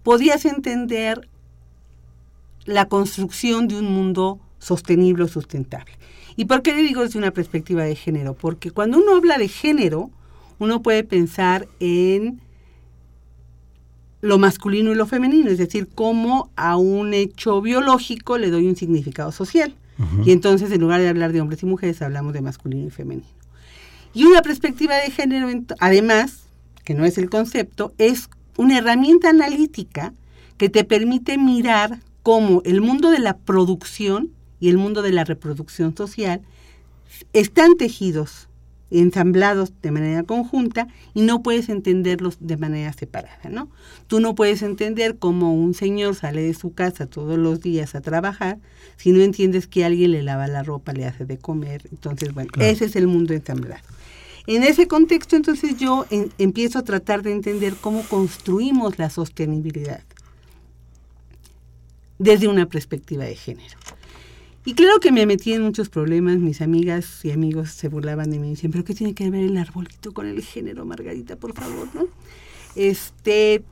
[0.02, 1.28] podías entender
[2.64, 5.92] la construcción de un mundo sostenible o sustentable.
[6.36, 8.34] ¿Y por qué le digo desde una perspectiva de género?
[8.34, 10.10] Porque cuando uno habla de género,
[10.58, 12.40] uno puede pensar en
[14.20, 18.76] lo masculino y lo femenino, es decir, cómo a un hecho biológico le doy un
[18.76, 19.74] significado social.
[20.24, 23.28] Y entonces, en lugar de hablar de hombres y mujeres, hablamos de masculino y femenino.
[24.12, 26.44] Y una perspectiva de género, además,
[26.84, 30.12] que no es el concepto, es una herramienta analítica
[30.56, 35.24] que te permite mirar cómo el mundo de la producción y el mundo de la
[35.24, 36.40] reproducción social
[37.32, 38.48] están tejidos
[38.90, 43.70] ensamblados de manera conjunta y no puedes entenderlos de manera separada, ¿no?
[44.06, 48.02] Tú no puedes entender cómo un señor sale de su casa todos los días a
[48.02, 48.58] trabajar
[48.96, 51.88] si no entiendes que alguien le lava la ropa, le hace de comer.
[51.90, 53.82] Entonces, bueno, ese es el mundo ensamblado.
[54.46, 56.04] En ese contexto, entonces yo
[56.38, 60.02] empiezo a tratar de entender cómo construimos la sostenibilidad
[62.18, 63.76] desde una perspectiva de género.
[64.64, 68.38] Y claro que me metí en muchos problemas, mis amigas y amigos se burlaban de
[68.38, 71.52] mí y decían, pero ¿qué tiene que ver el arbolito con el género, Margarita, por
[71.52, 72.06] favor, no?
[72.76, 73.64] Este,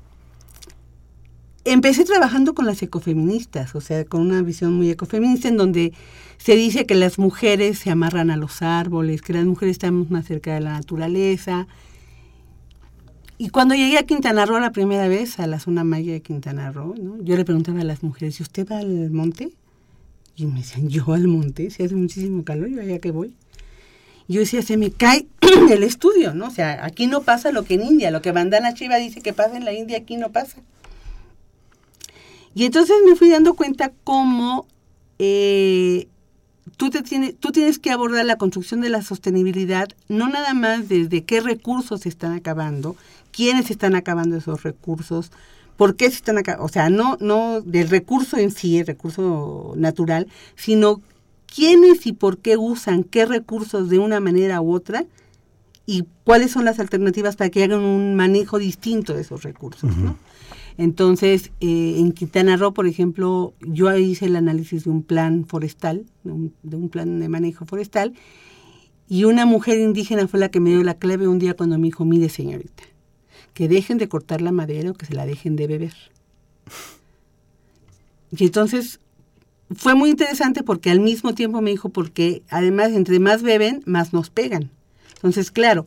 [1.72, 5.92] empecé trabajando con las ecofeministas, o sea, con una visión muy ecofeminista en donde
[6.37, 10.26] se dice que las mujeres se amarran a los árboles, que las mujeres estamos más
[10.26, 11.68] cerca de la naturaleza.
[13.38, 16.72] Y cuando llegué a Quintana Roo la primera vez, a la zona maya de Quintana
[16.72, 17.22] Roo, ¿no?
[17.22, 19.52] yo le preguntaba a las mujeres, ¿y usted va al monte?
[20.37, 23.35] Y me decían, yo al monte, si hace muchísimo calor, yo allá que voy.
[24.26, 25.26] Y yo decía, se me cae
[25.70, 26.46] el estudio, ¿no?
[26.46, 29.33] O sea, aquí no pasa lo que en India, lo que Bandana Chiva dice que
[29.33, 30.59] pasa en la India, aquí no pasa.
[32.55, 34.67] Y entonces me fui dando cuenta cómo
[35.19, 36.09] eh,
[36.77, 40.89] tú, te tienes, tú tienes que abordar la construcción de la sostenibilidad, no nada más
[40.89, 42.97] desde qué recursos se están acabando,
[43.31, 45.31] quiénes están acabando esos recursos,
[45.77, 49.73] por qué se están acá, o sea, no, no del recurso en sí, el recurso
[49.77, 51.01] natural, sino
[51.47, 55.05] quiénes y por qué usan qué recursos de una manera u otra
[55.87, 60.17] y cuáles son las alternativas para que hagan un manejo distinto de esos recursos, ¿no?
[60.81, 66.07] Entonces, eh, en Quintana Roo, por ejemplo, yo hice el análisis de un plan forestal,
[66.25, 68.14] de un, de un, plan de manejo forestal,
[69.07, 71.88] y una mujer indígena fue la que me dio la clave un día cuando me
[71.88, 72.85] dijo, mire señorita,
[73.53, 75.93] que dejen de cortar la madera o que se la dejen de beber.
[78.31, 79.01] Y entonces
[79.77, 84.14] fue muy interesante porque al mismo tiempo me dijo, porque además entre más beben, más
[84.14, 84.71] nos pegan.
[85.16, 85.87] Entonces, claro,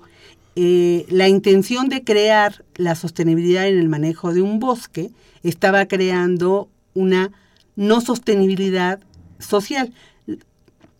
[0.56, 5.12] eh, la intención de crear la sostenibilidad en el manejo de un bosque
[5.42, 7.32] estaba creando una
[7.76, 9.00] no sostenibilidad
[9.40, 9.94] social.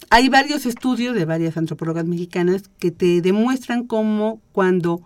[0.10, 5.02] Hay varios estudios de varias antropólogas mexicanas que te demuestran cómo cuando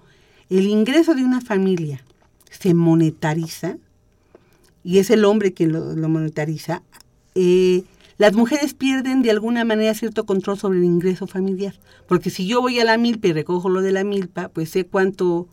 [0.49, 2.03] el ingreso de una familia
[2.49, 3.77] se monetariza,
[4.83, 6.81] y es el hombre quien lo, monetariza,
[7.35, 7.83] eh,
[8.17, 11.75] las mujeres pierden de alguna manera cierto control sobre el ingreso familiar.
[12.07, 14.85] Porque si yo voy a la milpa y recojo lo de la milpa, pues sé
[14.85, 15.47] cuánto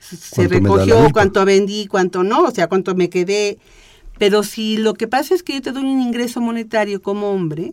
[0.00, 3.58] se recogió, cuánto vendí, cuánto no, o sea, cuánto me quedé.
[4.18, 7.72] Pero si lo que pasa es que yo te doy un ingreso monetario como hombre,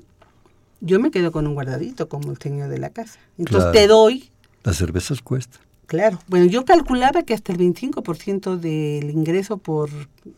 [0.80, 3.20] yo me quedo con un guardadito como el señor de la casa.
[3.38, 4.30] Entonces te doy.
[4.64, 5.62] Las cervezas cuestan.
[5.86, 6.20] Claro.
[6.28, 9.90] Bueno, yo calculaba que hasta el 25% del ingreso por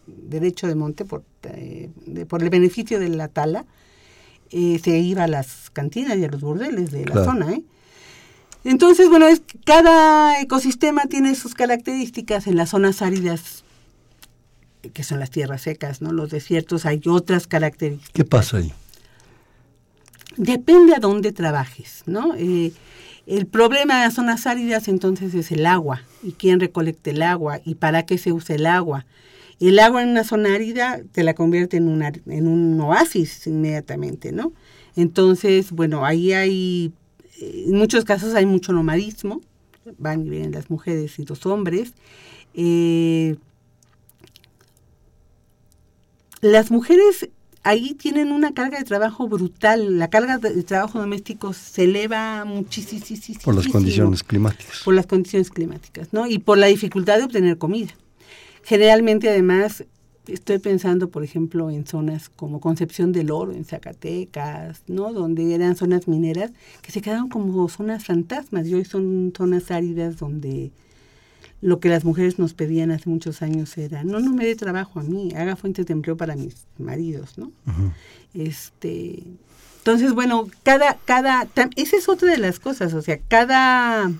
[0.07, 1.89] derecho de monte, por, eh,
[2.27, 3.65] por el beneficio de la tala,
[4.51, 7.51] eh, se iba a las cantinas y a los burdeles de la zona.
[7.53, 7.63] ¿eh?
[8.63, 12.47] Entonces, bueno, es, cada ecosistema tiene sus características.
[12.47, 13.63] En las zonas áridas,
[14.93, 16.11] que son las tierras secas, ¿no?
[16.11, 18.13] Los desiertos, hay otras características.
[18.13, 18.73] ¿Qué pasa ahí?
[20.37, 22.35] Depende a dónde trabajes, ¿no?
[22.35, 22.71] Eh,
[23.27, 27.61] el problema de las zonas áridas entonces es el agua y quién recolecta el agua
[27.63, 29.05] y para qué se usa el agua.
[29.61, 34.31] El agua en una zona árida te la convierte en, una, en un oasis inmediatamente,
[34.31, 34.53] ¿no?
[34.95, 36.91] Entonces, bueno, ahí hay,
[37.39, 39.39] en muchos casos hay mucho nomadismo.
[39.99, 41.93] van y vienen las mujeres y los hombres.
[42.55, 43.35] Eh,
[46.41, 47.29] las mujeres
[47.61, 49.99] ahí tienen una carga de trabajo brutal.
[49.99, 53.39] La carga de trabajo doméstico se eleva muchísimo.
[53.43, 54.81] Por las condiciones climáticas.
[54.83, 56.25] Por las condiciones climáticas, ¿no?
[56.25, 57.93] Y por la dificultad de obtener comida.
[58.63, 59.83] Generalmente, además,
[60.27, 65.11] estoy pensando, por ejemplo, en zonas como Concepción del Oro, en Zacatecas, ¿no?
[65.13, 66.51] Donde eran zonas mineras
[66.81, 70.71] que se quedaron como zonas fantasmas y hoy son zonas áridas donde
[71.61, 74.99] lo que las mujeres nos pedían hace muchos años era, no, no me dé trabajo
[74.99, 77.51] a mí, haga fuentes de empleo para mis maridos, ¿no?
[78.33, 79.23] Este,
[79.77, 84.11] entonces, bueno, cada, cada, esa es otra de las cosas, o sea, cada,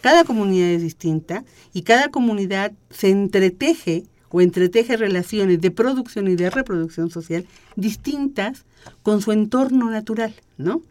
[0.00, 6.36] cada comunidad es distinta y cada comunidad se entreteje o entreteje relaciones de producción y
[6.36, 8.64] de reproducción social distintas
[9.02, 10.82] con su entorno natural, ¿no?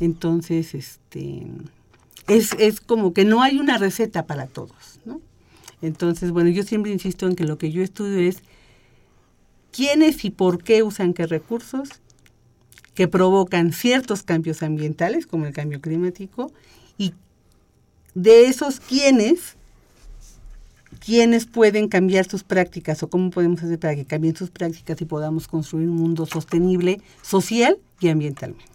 [0.00, 1.46] Entonces, este,
[2.28, 5.20] es, es como que no hay una receta para todos, ¿no?
[5.80, 8.38] Entonces, bueno, yo siempre insisto en que lo que yo estudio es
[9.72, 11.88] quiénes y por qué usan qué recursos
[12.94, 16.52] que provocan ciertos cambios ambientales, como el cambio climático,
[18.14, 19.56] de esos quiénes,
[21.04, 25.04] quiénes pueden cambiar sus prácticas o cómo podemos hacer para que cambien sus prácticas y
[25.04, 28.72] podamos construir un mundo sostenible social y ambientalmente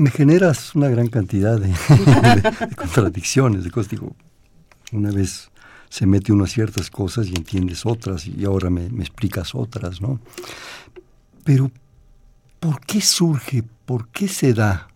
[0.00, 1.74] me generas una gran cantidad de,
[2.76, 3.90] contradicciones, de cosas.
[3.90, 4.16] Digo,
[4.92, 5.50] una vez
[5.90, 10.18] se mete uno a ciertas cosas y entiendes otras y ahora me, explicas otras, ¿no?
[11.44, 11.70] Pero,
[12.60, 13.62] ¿por qué surge?
[13.84, 14.88] ¿Por qué se da?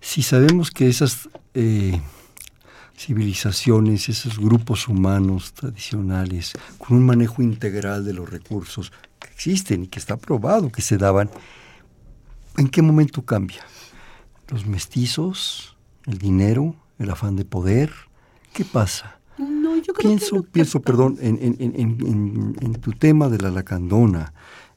[0.00, 2.00] Si sabemos que esas eh,
[2.96, 9.86] civilizaciones, esos grupos humanos tradicionales, con un manejo integral de los recursos que existen y
[9.88, 11.30] que está probado que se daban,
[12.56, 13.64] ¿en qué momento cambia?
[14.50, 15.76] los mestizos,
[16.06, 17.92] el dinero, el afán de poder.
[18.52, 19.20] ¿Qué pasa?
[19.38, 24.34] No, yo creo pienso, que pienso, perdón, en, en, en, tu tema de la lacandona.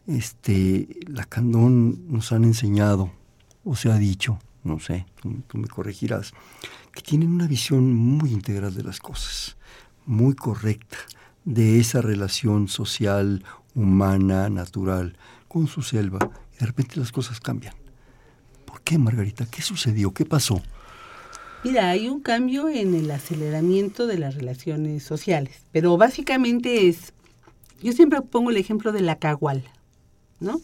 [0.07, 3.11] Este, Lacandón nos han enseñado,
[3.63, 6.33] o se ha dicho, no sé, tú, me corregirás,
[6.93, 9.57] que tienen una visión muy integral de las cosas,
[10.05, 10.97] muy correcta,
[11.45, 13.43] de esa relación social,
[13.75, 16.19] humana, natural, con su selva.
[16.55, 17.73] Y de repente las cosas cambian
[18.83, 19.45] qué, Margarita?
[19.45, 20.13] ¿Qué sucedió?
[20.13, 20.61] ¿Qué pasó?
[21.63, 27.13] Mira, hay un cambio en el aceleramiento de las relaciones sociales, pero básicamente es,
[27.81, 29.63] yo siempre pongo el ejemplo de la cagual,
[30.41, 30.59] ¿no?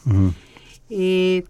[0.90, 1.46] Eh,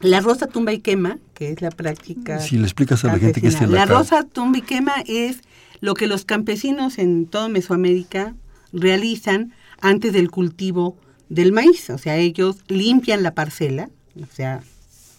[0.00, 2.40] la rosa tumba y quema, que es la práctica.
[2.40, 5.42] Si le explicas a la gente que es la La rosa tumba y quema es
[5.80, 8.34] lo que los campesinos en toda Mesoamérica
[8.72, 10.96] realizan antes del cultivo
[11.28, 11.90] del maíz.
[11.90, 14.62] O sea, ellos limpian la parcela, o sea,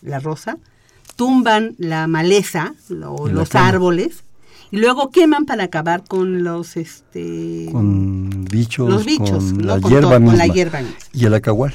[0.02, 0.58] la rosa,
[1.16, 2.74] tumban la maleza,
[3.06, 4.24] o los árboles,
[4.72, 10.20] y luego queman para acabar con los este con bichos, los bichos con, la, hierba
[10.20, 10.36] misma.
[10.36, 10.82] la hierba
[11.14, 11.74] y el acagual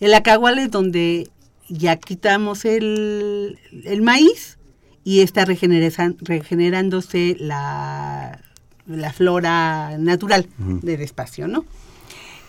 [0.00, 1.30] el acagual es donde
[1.76, 4.58] ya quitamos el, el maíz
[5.02, 8.40] y está regenerándose la,
[8.86, 11.64] la flora natural del espacio, ¿no?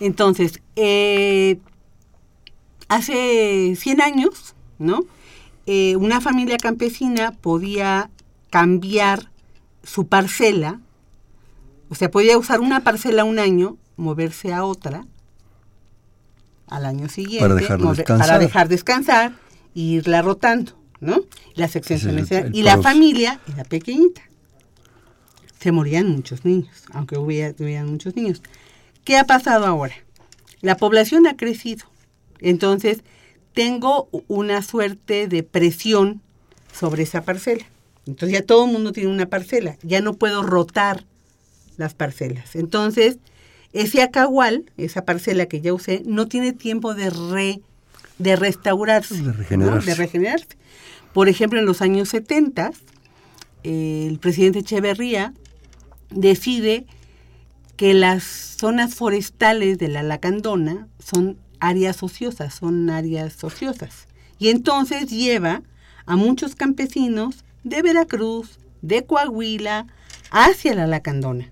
[0.00, 1.58] Entonces, eh,
[2.88, 5.00] hace 100 años, ¿no?
[5.66, 8.10] Eh, una familia campesina podía
[8.50, 9.30] cambiar
[9.82, 10.80] su parcela,
[11.88, 15.06] o sea, podía usar una parcela un año, moverse a otra
[16.66, 19.32] al año siguiente, para dejar descansar, para dejar descansar
[19.74, 21.20] e irla rotando, ¿no?
[21.54, 24.22] Las extensiones y la familia era pequeñita.
[25.60, 28.42] Se morían muchos niños, aunque hubiera, hubieran muchos niños.
[29.04, 29.94] ¿Qué ha pasado ahora?
[30.60, 31.86] La población ha crecido.
[32.40, 33.02] Entonces,
[33.54, 36.20] tengo una suerte de presión
[36.72, 37.64] sobre esa parcela.
[38.06, 41.04] Entonces ya todo el mundo tiene una parcela, ya no puedo rotar
[41.76, 42.54] las parcelas.
[42.54, 43.18] Entonces,
[43.72, 47.60] ese acahual, esa parcela que ya usé, no tiene tiempo de, re,
[48.18, 49.90] de restaurarse, de regenerarse.
[49.90, 50.48] de regenerarse.
[51.12, 52.72] Por ejemplo, en los años 70,
[53.62, 55.32] el presidente Echeverría
[56.10, 56.86] decide
[57.76, 64.06] que las zonas forestales de la Lacandona son áreas ociosas, son áreas ociosas.
[64.38, 65.62] Y entonces lleva
[66.06, 69.86] a muchos campesinos de Veracruz, de Coahuila,
[70.30, 71.50] hacia la Lacandona,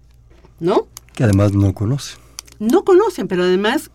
[0.61, 0.87] ¿no?
[1.15, 2.19] Que además no conocen.
[2.59, 3.91] No conocen, pero además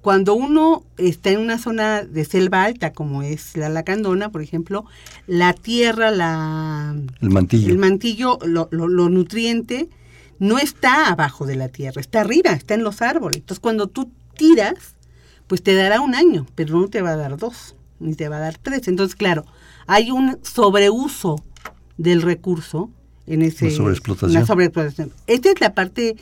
[0.00, 4.84] cuando uno está en una zona de selva alta como es la Lacandona, por ejemplo,
[5.26, 9.88] la tierra, la el mantillo, el mantillo, lo, lo nutriente
[10.38, 13.38] no está abajo de la tierra, está arriba, está en los árboles.
[13.38, 14.94] Entonces cuando tú tiras
[15.48, 18.36] pues te dará un año, pero no te va a dar dos, ni te va
[18.36, 18.86] a dar tres.
[18.86, 19.44] Entonces, claro,
[19.86, 21.42] hay un sobreuso
[21.96, 22.90] del recurso
[23.26, 24.32] en ese La sobreexplotación.
[24.32, 25.12] la sobreexplotación.
[25.26, 26.16] Esta es la parte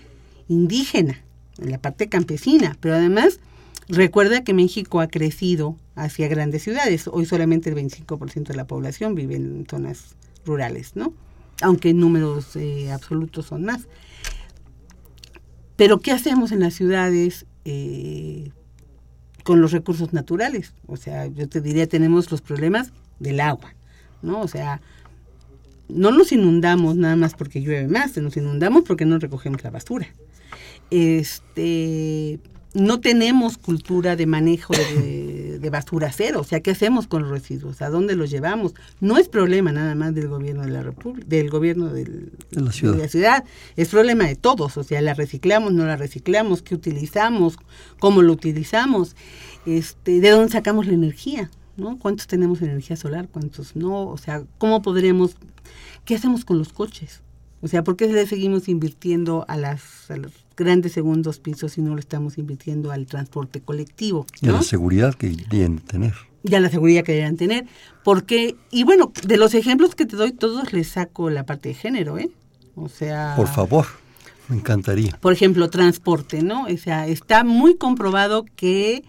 [0.49, 1.23] indígena,
[1.59, 3.41] la parte campesina, pero además
[3.89, 7.09] recuerda que México ha crecido hacia grandes ciudades.
[7.09, 11.13] Hoy solamente el 25% de la población vive en zonas rurales, ¿no?
[11.63, 13.89] Aunque en números eh, absolutos son más.
[15.77, 18.51] Pero ¿qué hacemos en las ciudades eh,
[19.43, 20.75] con los recursos naturales?
[20.87, 23.75] O sea, yo te diría, tenemos los problemas del agua,
[24.23, 24.41] ¿no?
[24.41, 24.81] O sea,
[25.89, 30.09] no nos inundamos nada más porque llueve más, nos inundamos porque no recogemos la basura.
[30.91, 32.39] Este,
[32.75, 37.31] no tenemos cultura de manejo de, de basura cero, o sea, ¿qué hacemos con los
[37.31, 37.81] residuos?
[37.83, 38.75] ¿A dónde los llevamos?
[39.01, 42.73] No es problema nada más del gobierno de la República, del gobierno del- De la
[42.73, 42.93] ciudad.
[42.95, 43.45] de la ciudad,
[43.77, 47.57] es problema de todos, o sea, la reciclamos, no la reciclamos, qué utilizamos,
[47.99, 49.17] cómo lo utilizamos,
[49.65, 51.99] este, de dónde sacamos la energía, ¿no?
[51.99, 54.07] ¿Cuántos tenemos energía solar, cuántos no?
[54.09, 55.37] O sea, ¿cómo podríamos,
[56.05, 57.23] qué hacemos con los coches?
[57.63, 61.83] O sea, ¿por qué le seguimos invirtiendo a, las, a los grandes segundos pisos si
[61.83, 64.27] no lo estamos invirtiendo al transporte colectivo?
[64.41, 66.15] Y a la seguridad que deben tener.
[66.43, 67.67] y a la seguridad que deberían tener.
[68.05, 71.75] Porque, y bueno, de los ejemplos que te doy, todos les saco la parte de
[71.75, 72.31] género, ¿eh?
[72.77, 73.35] O sea...
[73.37, 73.87] Por favor,
[74.49, 75.19] me encantaría.
[75.21, 76.65] Por ejemplo, transporte, ¿no?
[76.67, 79.03] O sea, está muy comprobado que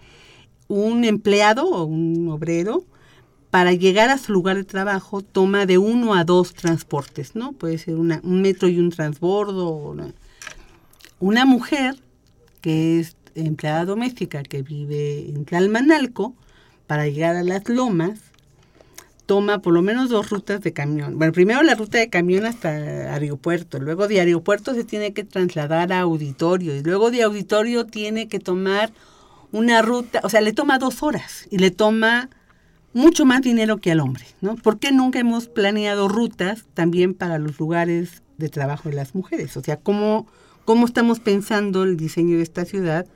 [0.66, 2.84] un empleado o un obrero,
[3.50, 7.52] para llegar a su lugar de trabajo, toma de uno a dos transportes, ¿no?
[7.52, 9.68] Puede ser una- un metro y un transbordo.
[9.68, 10.12] o Una,
[11.20, 11.96] una mujer
[12.60, 16.34] que es empleada doméstica que vive en Tlalmanalco,
[16.88, 18.18] para llegar a las lomas,
[19.26, 21.18] toma por lo menos dos rutas de camión.
[21.18, 25.92] Bueno, primero la ruta de camión hasta aeropuerto, luego de aeropuerto se tiene que trasladar
[25.92, 28.90] a auditorio y luego de auditorio tiene que tomar
[29.52, 32.30] una ruta, o sea, le toma dos horas y le toma
[32.94, 34.56] mucho más dinero que al hombre, ¿no?
[34.56, 39.58] ¿Por qué nunca hemos planeado rutas también para los lugares de trabajo de las mujeres?
[39.58, 40.26] O sea, ¿cómo,
[40.68, 43.06] cómo estamos pensando el diseño de esta ciudad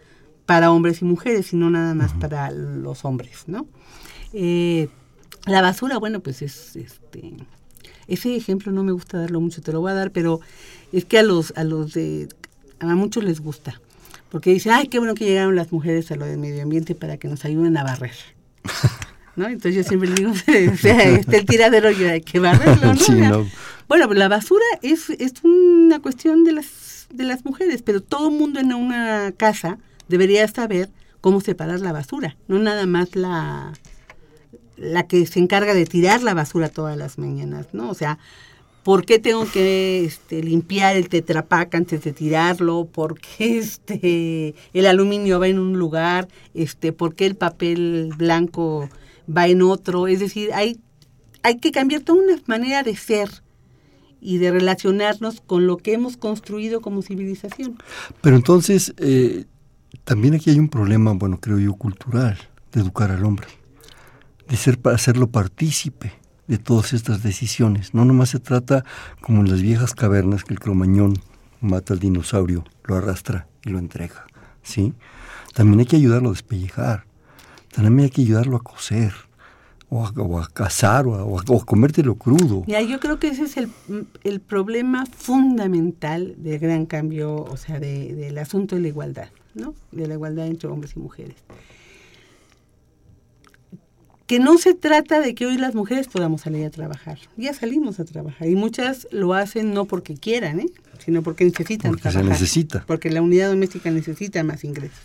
[0.47, 3.67] para hombres y mujeres y no nada más para los hombres, ¿no?
[4.33, 4.89] Eh,
[5.45, 7.35] la basura, bueno, pues es este
[8.09, 10.41] ese ejemplo no me gusta darlo mucho, te lo voy a dar, pero
[10.95, 12.31] es que a los a los de
[12.81, 13.83] a muchos les gusta,
[14.31, 17.19] porque dicen, "Ay, qué bueno que llegaron las mujeres a lo del medio ambiente para
[17.19, 18.17] que nos ayuden a barrer."
[19.37, 19.47] ¿No?
[19.47, 20.31] Entonces yo siempre digo,
[20.73, 21.91] o sea, está el tiradero
[22.25, 22.97] que barrerlo, ¿no?
[22.99, 23.47] Sí, no.
[23.89, 26.65] Bueno, pero la basura es, es una cuestión de las,
[27.13, 30.91] de las mujeres, pero todo mundo en una casa debería saber
[31.21, 33.73] cómo separar la basura, no nada más la,
[34.77, 37.89] la que se encarga de tirar la basura todas las mañanas, ¿no?
[37.89, 38.19] O sea,
[38.83, 42.87] ¿por qué tengo que este, limpiar el tetrapac antes de tirarlo?
[42.87, 46.29] ¿Por qué este, el aluminio va en un lugar?
[46.55, 48.89] Este, ¿Por qué el papel blanco
[49.35, 50.09] va en otro?
[50.09, 50.81] Es decir, hay,
[51.43, 53.29] hay que cambiar toda una manera de ser
[54.23, 57.77] y de relacionarnos con lo que hemos construido como civilización.
[58.21, 59.47] Pero entonces, eh,
[60.05, 62.39] también aquí hay un problema, bueno, creo yo, cultural,
[62.71, 63.49] de educar al hombre,
[64.49, 66.13] de ser, hacerlo partícipe
[66.47, 67.95] de todas estas decisiones.
[67.95, 68.85] No nomás se trata
[69.21, 71.19] como en las viejas cavernas que el cromañón
[71.61, 74.27] mata al dinosaurio, lo arrastra y lo entrega,
[74.63, 74.95] ¿sí?
[75.53, 77.07] También hay que ayudarlo a despellejar,
[77.73, 79.13] también hay que ayudarlo a coser,
[79.95, 82.65] o a, o a cazar, o a, o a- comértelo crudo.
[82.67, 83.69] Mira, yo creo que ese es el,
[84.25, 89.75] el problema fundamental del gran cambio, o sea, de- del asunto de la igualdad, ¿no?
[89.91, 91.37] De la igualdad entre hombres y mujeres.
[94.27, 97.19] Que no se trata de que hoy las mujeres podamos salir a trabajar.
[97.37, 100.67] Ya salimos a trabajar y muchas lo hacen no porque quieran, ¿eh?
[101.05, 102.33] sino porque necesitan Porque se trabajar.
[102.33, 102.85] necesita.
[102.87, 105.01] Porque la unidad doméstica necesita más ingresos.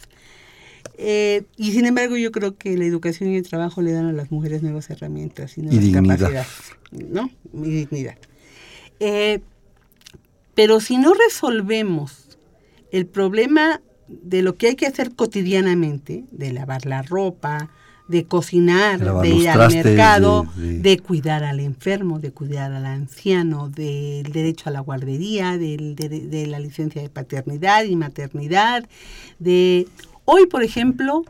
[0.98, 4.14] Eh, y sin embargo, yo creo que la educación y el trabajo le dan a
[4.14, 6.18] las mujeres nuevas herramientas y nuevas dignidad.
[6.18, 6.48] capacidades,
[6.92, 7.30] ¿no?
[7.54, 8.16] Y dignidad.
[9.00, 9.40] Eh,
[10.56, 12.38] pero si no resolvemos
[12.92, 17.70] el problema de lo que hay que hacer cotidianamente, de lavar la ropa,
[18.08, 22.72] de cocinar, Lavar de ir al mercado, de- de- de cuidar al enfermo, de cuidar
[22.72, 27.98] al anciano, del derecho a la guardería, del, de, de la licencia de paternidad y
[27.98, 28.88] maternidad,
[29.40, 29.88] de
[30.30, 31.24] hoy, por ejemplo,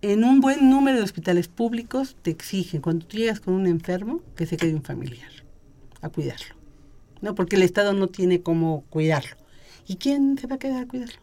[0.00, 4.20] en un buen número de hospitales públicos te exigen cuando tú llegas con un enfermo
[4.36, 5.30] que se quede un familiar
[6.00, 6.54] a cuidarlo,
[7.20, 9.36] no, porque el Estado no tiene cómo cuidarlo.
[9.86, 11.16] ¿Y quién se va a quedar a cuidarlo?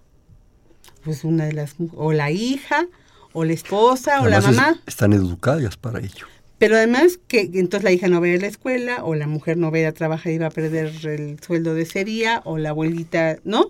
[1.03, 2.87] Pues una de las o la hija
[3.33, 4.79] o la esposa o la es- mamá.
[4.85, 6.27] están educadas para ello.
[6.59, 9.15] Pero además que que entonces la hija no va a ir a la escuela, o
[9.15, 11.81] la mujer no va a ir a trabajar y va a perder el sueldo de
[11.81, 13.69] ese día, o la abuelita, ¿no?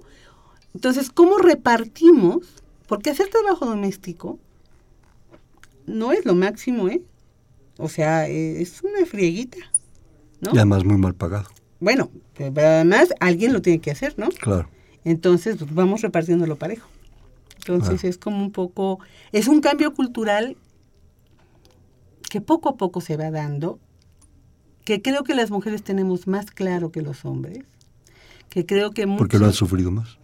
[0.75, 2.45] Entonces, ¿cómo repartimos?
[2.87, 4.39] Porque hacer trabajo doméstico
[5.85, 7.01] no es lo máximo, ¿eh?
[7.77, 9.57] O sea, eh, es una frieguita,
[10.41, 10.51] ¿no?
[10.53, 11.49] Y además muy mal pagado.
[11.79, 14.29] bueno, pero además alguien lo tiene que hacer, ¿no?
[14.29, 14.69] Claro.
[15.03, 16.87] Entonces pues, vamos repartiéndolo parejo.
[17.57, 18.09] Entonces Claro.
[18.09, 18.99] es como un poco,
[19.31, 20.55] es un cambio cultural
[22.29, 23.79] que poco a poco se va dando,
[24.85, 27.59] que creo que las mujeres tenemos más claro que los hombres,
[28.49, 30.17] que creo que Porque lo han muchos- sufrido más.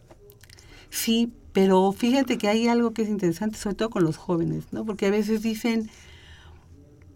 [0.90, 4.86] Sí, pero fíjate que hay algo que es interesante, sobre todo con los jóvenes, ¿no?
[4.86, 5.90] Porque a veces dicen,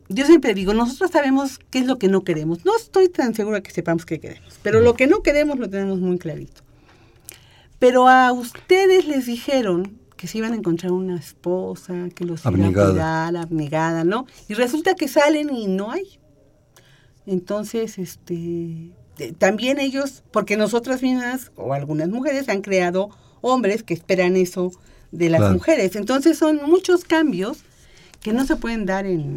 [0.09, 2.65] yo siempre digo, nosotros sabemos qué es lo que no queremos.
[2.65, 5.99] No estoy tan segura que sepamos qué queremos, pero lo que no queremos lo tenemos
[5.99, 6.61] muy clarito.
[7.79, 12.49] Pero a ustedes les dijeron que se iban a encontrar una esposa, que los iba
[12.49, 12.89] a Abnegada.
[12.91, 14.25] cuidar, abnegada, ¿no?
[14.47, 16.17] Y resulta que salen y no hay.
[17.25, 23.09] Entonces, este, eh, también ellos, porque nosotras mismas o algunas mujeres han creado
[23.43, 24.71] hombres que esperan eso
[25.11, 25.53] de las Claro.
[25.53, 25.95] mujeres.
[25.95, 27.59] Entonces son muchos cambios
[28.21, 29.35] que no se pueden dar en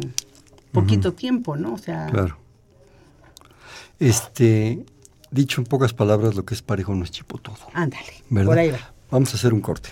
[0.71, 1.73] poquito tiempo, ¿no?
[1.75, 2.37] O sea, Claro.
[3.99, 4.85] Este,
[5.31, 7.57] dicho en pocas palabras, lo que es parejo no es chipotudo.
[7.73, 8.49] ándale, ¿verdad?
[8.49, 8.93] por ahí va.
[9.11, 9.89] Vamos a hacer un corte.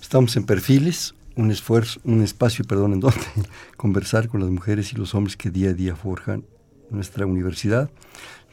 [0.00, 3.18] Estamos en Perfiles, un esfuerzo, un espacio, perdón, en donde
[3.76, 6.44] conversar con las mujeres y los hombres que día a día forjan
[6.90, 7.90] nuestra universidad,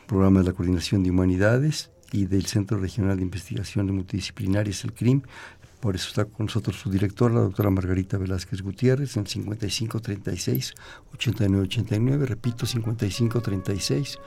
[0.07, 4.93] programa de la Coordinación de Humanidades y del Centro Regional de Investigación de Multidisciplinarias, el
[4.93, 5.24] CRIM.
[5.82, 10.74] Por eso está con nosotros su directora, la doctora Margarita Velázquez Gutiérrez, en 5536
[11.11, 14.20] 8989, repito, 5536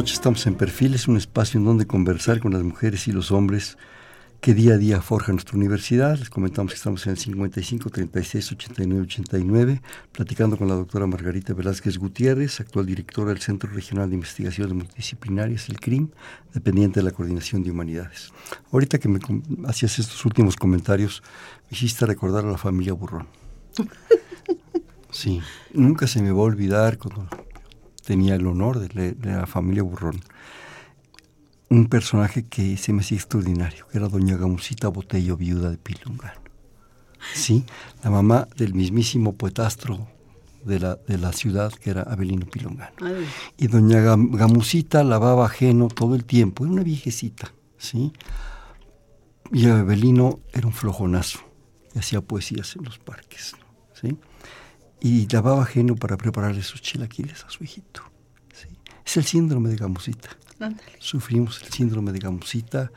[0.00, 3.30] Buenas noches, estamos en Perfiles, un espacio en donde conversar con las mujeres y los
[3.30, 3.76] hombres
[4.40, 6.16] que día a día forjan nuestra universidad.
[6.18, 9.82] Les comentamos que estamos en el 55 36 89 89,
[10.12, 15.68] platicando con la doctora Margarita Velázquez Gutiérrez, actual directora del Centro Regional de Investigaciones Multidisciplinarias,
[15.68, 16.08] el CRIM,
[16.54, 18.32] dependiente de la Coordinación de Humanidades.
[18.72, 19.20] Ahorita que me
[19.66, 21.22] hacías estos últimos comentarios,
[21.70, 23.26] me hiciste recordar a la familia Burrón.
[25.12, 25.40] Sí,
[25.74, 27.28] nunca se me va a olvidar cuando
[28.10, 30.20] tenía el honor de, la familia Burrón.
[31.68, 36.40] Un personaje que se me hacía extraordinario, que era doña Gamusita Botello, viuda de Pilungano.
[37.32, 37.64] Sí,
[38.02, 40.08] la mamá del mismísimo poetastro
[40.64, 42.90] de la, de la ciudad, que era Abelino Pilungano.
[43.00, 43.24] Ay,
[43.56, 48.12] Y doña Gam- Gamusita lavaba ajeno todo el tiempo, era una viejecita, ¿sí?
[49.52, 51.38] Y Abelino era un flojonazo,
[51.94, 53.54] y hacía poesías en los parques.
[53.94, 54.16] ¿sí?
[55.00, 58.02] Y lavaba ajeno para prepararle sus chilaquiles a su hijito,
[58.52, 58.68] ¿sí?
[59.04, 60.30] Es el síndrome de Gamusita.
[60.58, 60.92] ándale.
[60.98, 62.92] Sufrimos el síndrome de Gamusita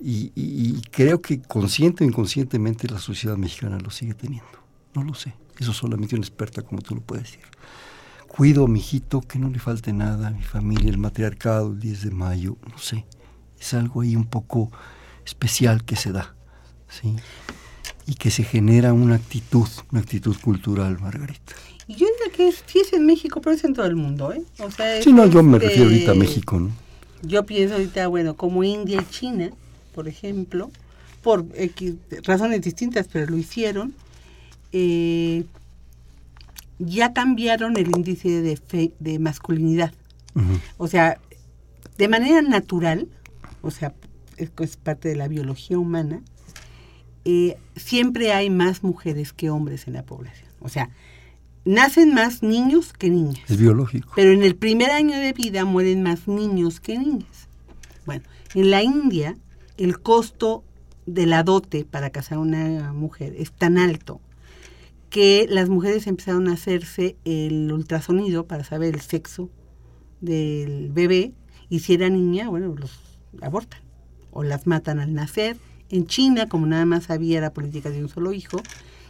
[0.00, 4.46] y, y- y creo que consciente o inconscientemente la sociedad mexicana lo sigue teniendo.
[4.94, 7.44] No lo sé, eso solamente una experta como tú lo puedes decir.
[8.28, 11.80] Cuido a mi hijito, que no le falte nada, a mi familia, el matriarcado, el
[11.80, 13.06] 10 de mayo, no sé.
[13.58, 14.70] Es algo ahí un poco
[15.24, 16.34] especial que se da,
[16.88, 17.16] ¿sí?
[18.06, 21.54] Y que se genera una actitud, una actitud cultural, Margarita.
[21.88, 24.32] Y yo diría que es, sí es en México, pero es en todo el mundo,
[24.32, 24.42] ¿eh?
[24.58, 26.70] O sea, Sí, no, yo me este, refiero ahorita a México, ¿no?
[27.22, 29.50] Yo pienso ahorita, bueno, como India y China,
[29.94, 30.70] por ejemplo,
[31.22, 31.94] por X
[32.24, 33.94] razones distintas, pero lo hicieron,
[34.72, 35.44] eh,
[36.78, 39.92] ya cambiaron el índice de, fe- de masculinidad.
[40.76, 41.18] O sea,
[41.96, 43.08] de manera natural,
[43.62, 43.94] o sea,
[44.36, 46.20] es, es parte de la biología humana,
[47.28, 50.48] eh, siempre hay más mujeres que hombres en la población.
[50.60, 50.90] O sea,
[51.64, 53.50] nacen más niños que niñas.
[53.50, 54.12] Es biológico.
[54.14, 57.48] Pero en el primer año de vida mueren más niños que niñas.
[58.06, 58.22] Bueno,
[58.54, 59.36] en la India
[59.76, 60.62] el costo
[61.06, 64.20] de la dote para casar a una mujer es tan alto
[65.10, 69.50] que las mujeres empezaron a hacerse el ultrasonido para saber el sexo
[70.20, 71.32] del bebé
[71.68, 73.00] y si era niña, bueno, los
[73.42, 73.80] abortan
[74.30, 75.56] o las matan al nacer.
[75.90, 78.60] En China, como nada más había la política de un solo hijo,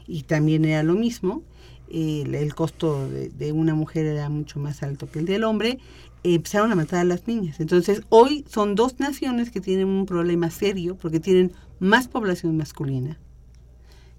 [0.07, 1.43] y también era lo mismo,
[1.91, 5.79] el, el costo de, de una mujer era mucho más alto que el del hombre,
[6.23, 7.61] empezaron a matar a las niñas.
[7.61, 13.19] Entonces, hoy son dos naciones que tienen un problema serio porque tienen más población masculina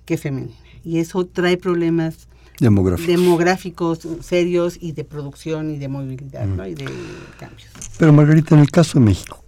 [0.06, 0.56] que femenina.
[0.86, 2.30] Y eso trae problemas
[2.60, 3.12] Demográfico.
[3.12, 6.66] demográficos serios y de producción y de movilidad ¿no?
[6.66, 6.86] y de
[7.38, 7.70] cambios.
[8.00, 9.44] Pero Margarita, en el caso de México,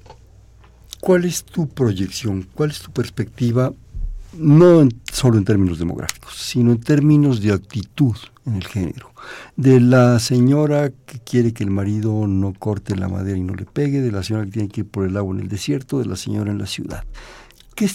[1.02, 2.48] ¿Cuál es tu proyección?
[2.54, 3.74] ¿Cuál es tu perspectiva?
[4.34, 9.12] No solo en términos demográficos, sino en términos de actitud en el género.
[9.56, 13.66] De la señora que quiere que el marido no corte la madera y no le
[13.66, 16.06] pegue, de la señora que tiene que ir por el agua en el desierto, de
[16.06, 17.04] la señora en la ciudad.
[17.76, 17.90] ¿Qué,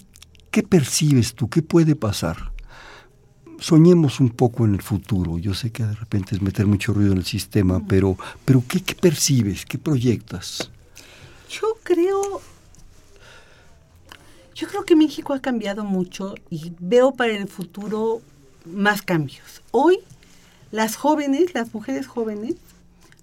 [0.50, 1.48] qué percibes tú?
[1.48, 2.54] ¿Qué puede pasar?
[3.64, 5.38] soñemos un poco en el futuro.
[5.38, 8.82] Yo sé que de repente es meter mucho ruido en el sistema, pero, pero ¿qué,
[8.82, 9.64] ¿qué, percibes?
[9.64, 10.70] ¿Qué proyectas?
[11.48, 12.42] Yo creo,
[14.54, 18.22] yo creo que México ha cambiado mucho y veo para el futuro
[18.64, 19.62] más cambios.
[19.72, 19.98] Hoy
[20.70, 22.54] las jóvenes, las mujeres jóvenes,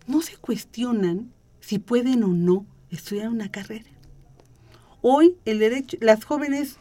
[0.08, 3.90] no se cuestionan si pueden o no estudiar una carrera.
[5.02, 6.76] Hoy el derecho, las jóvenes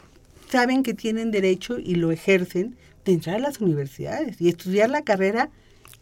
[0.50, 5.02] saben que tienen derecho y lo ejercen de entrar a las universidades y estudiar la
[5.02, 5.50] carrera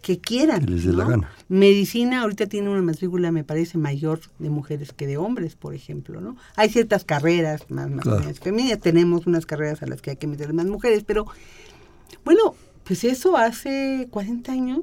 [0.03, 0.65] que quieran.
[0.67, 1.31] les dé la gana.
[1.49, 6.21] Medicina ahorita tiene una matrícula, me parece, mayor de mujeres que de hombres, por ejemplo,
[6.21, 6.37] ¿no?
[6.57, 10.53] Hay ciertas carreras más masculinas femeninas, tenemos unas carreras a las que hay que meter
[10.53, 11.27] más mujeres, pero
[12.25, 14.81] bueno, pues eso hace 40 años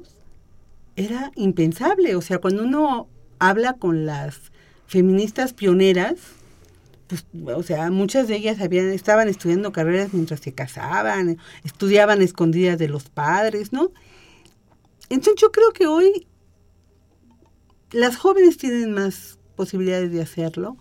[0.96, 3.08] era impensable, o sea, cuando uno
[3.38, 4.52] habla con las
[4.86, 6.14] feministas pioneras,
[7.06, 12.78] pues, o sea, muchas de ellas habían, estaban estudiando carreras mientras se casaban, estudiaban escondidas
[12.78, 13.92] de los padres, ¿no?
[15.08, 16.26] Entonces yo creo que hoy
[17.92, 20.76] las jóvenes tienen más posibilidades de hacerlo,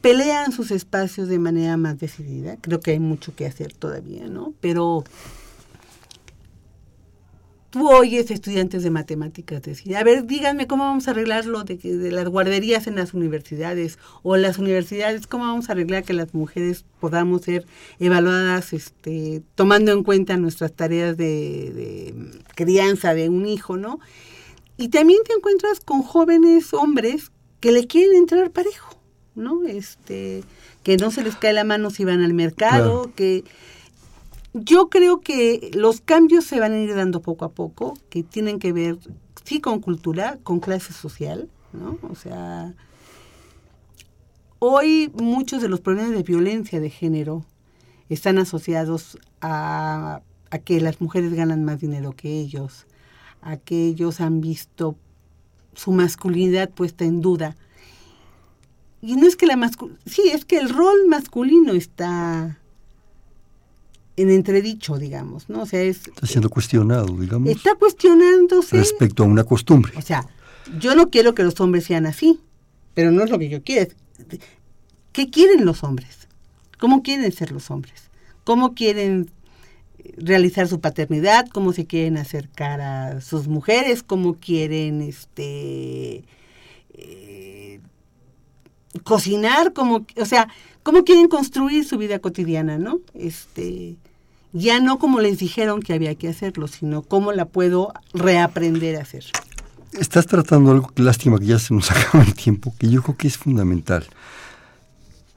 [0.00, 4.54] pelean sus espacios de manera más decidida, creo que hay mucho que hacer todavía, ¿no?
[4.60, 5.04] Pero
[7.70, 11.76] tú oyes estudiantes de matemáticas decir, a ver, díganme cómo vamos a arreglar lo de,
[11.76, 16.34] de, las guarderías en las universidades o las universidades, cómo vamos a arreglar que las
[16.34, 17.66] mujeres podamos ser
[18.00, 22.14] evaluadas este, tomando en cuenta nuestras tareas de, de
[22.56, 24.00] crianza de un hijo, ¿no?
[24.76, 28.96] Y también te encuentras con jóvenes hombres que le quieren entrar parejo,
[29.34, 29.64] ¿no?
[29.64, 30.42] Este,
[30.82, 33.12] que no se les cae la mano si van al mercado, claro.
[33.14, 33.44] que
[34.52, 38.58] yo creo que los cambios se van a ir dando poco a poco, que tienen
[38.58, 38.98] que ver,
[39.44, 41.98] sí, con cultura, con clase social, ¿no?
[42.08, 42.74] O sea,
[44.58, 47.44] hoy muchos de los problemas de violencia de género
[48.08, 50.22] están asociados a,
[50.64, 52.86] que las mujeres ganan más dinero que ellos,
[53.40, 54.96] a que ellos han visto
[55.74, 57.56] su masculinidad puesta en duda.
[59.00, 62.59] Y no es que la masculinidad, sí, es que el rol masculino está
[64.20, 65.62] en entredicho, digamos, ¿no?
[65.62, 66.06] O sea, es...
[66.08, 67.48] Está siendo cuestionado, digamos.
[67.48, 68.76] Está cuestionándose...
[68.76, 69.92] Respecto a una costumbre.
[69.96, 70.26] O sea,
[70.78, 72.38] yo no quiero que los hombres sean así,
[72.94, 73.92] pero no es lo que yo quiero.
[75.12, 76.28] ¿Qué quieren los hombres?
[76.78, 78.10] ¿Cómo quieren ser los hombres?
[78.44, 79.30] ¿Cómo quieren
[80.16, 81.46] realizar su paternidad?
[81.48, 84.02] ¿Cómo se quieren acercar a sus mujeres?
[84.02, 86.24] ¿Cómo quieren, este...
[86.92, 87.80] Eh,
[89.02, 89.72] cocinar?
[89.72, 90.48] ¿Cómo, o sea,
[90.82, 93.00] cómo quieren construir su vida cotidiana, ¿no?
[93.14, 93.96] Este
[94.52, 99.02] ya no como les dijeron que había que hacerlo, sino cómo la puedo reaprender a
[99.02, 99.24] hacer.
[99.92, 103.16] Estás tratando algo, que lástima que ya se nos acaba el tiempo, que yo creo
[103.16, 104.06] que es fundamental,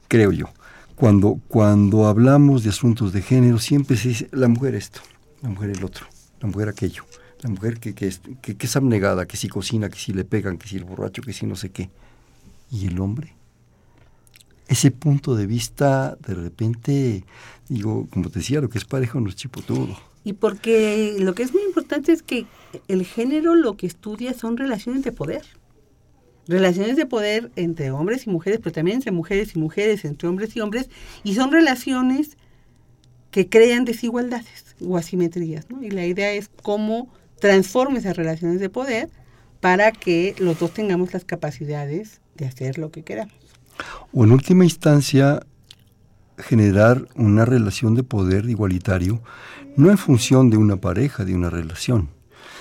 [0.08, 0.46] creo yo.
[0.94, 5.00] Cuando, cuando hablamos de asuntos de género, siempre se dice la mujer esto,
[5.42, 6.06] la mujer el otro,
[6.40, 7.04] la mujer aquello,
[7.40, 10.56] la mujer que, que, que, que es abnegada, que si cocina, que si le pegan,
[10.56, 11.90] que si el borracho, que si no sé qué.
[12.70, 13.34] ¿Y el hombre?
[14.68, 17.24] Ese punto de vista, de repente,
[17.68, 19.96] digo, como te decía, lo que es pareja no es chipotudo.
[20.24, 22.46] Y porque lo que es muy importante es que
[22.88, 25.42] el género lo que estudia son relaciones de poder.
[26.46, 30.56] Relaciones de poder entre hombres y mujeres, pero también entre mujeres y mujeres, entre hombres
[30.56, 30.88] y hombres,
[31.24, 32.36] y son relaciones
[33.30, 35.68] que crean desigualdades o asimetrías.
[35.68, 35.82] ¿no?
[35.82, 39.10] Y la idea es cómo transforma esas relaciones de poder
[39.60, 43.43] para que los dos tengamos las capacidades de hacer lo que queramos
[44.12, 45.40] o en última instancia
[46.38, 49.22] generar una relación de poder igualitario,
[49.76, 52.08] no en función de una pareja, de una relación,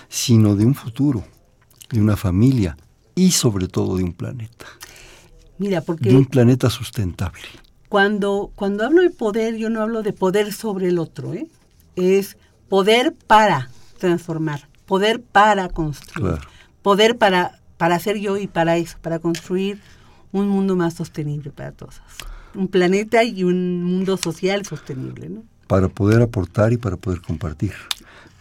[0.10, 1.24] sino de un futuro,
[1.90, 2.78] de una familia
[3.16, 4.66] y sobre todo de un planeta.
[5.58, 7.42] Mira, porque de un planeta sustentable.
[7.90, 11.48] Cuando, cuando hablo de poder, yo no hablo de poder sobre el otro, ¿eh?
[11.96, 12.38] es
[12.70, 16.50] poder para transformar, poder para construir, claro.
[16.82, 19.80] poder para, para ser yo y para eso, para construir
[20.34, 22.02] un mundo más sostenible para todos.
[22.54, 25.44] Un planeta y un mundo social sostenible, ¿no?
[25.68, 27.74] Para poder aportar y para poder compartir.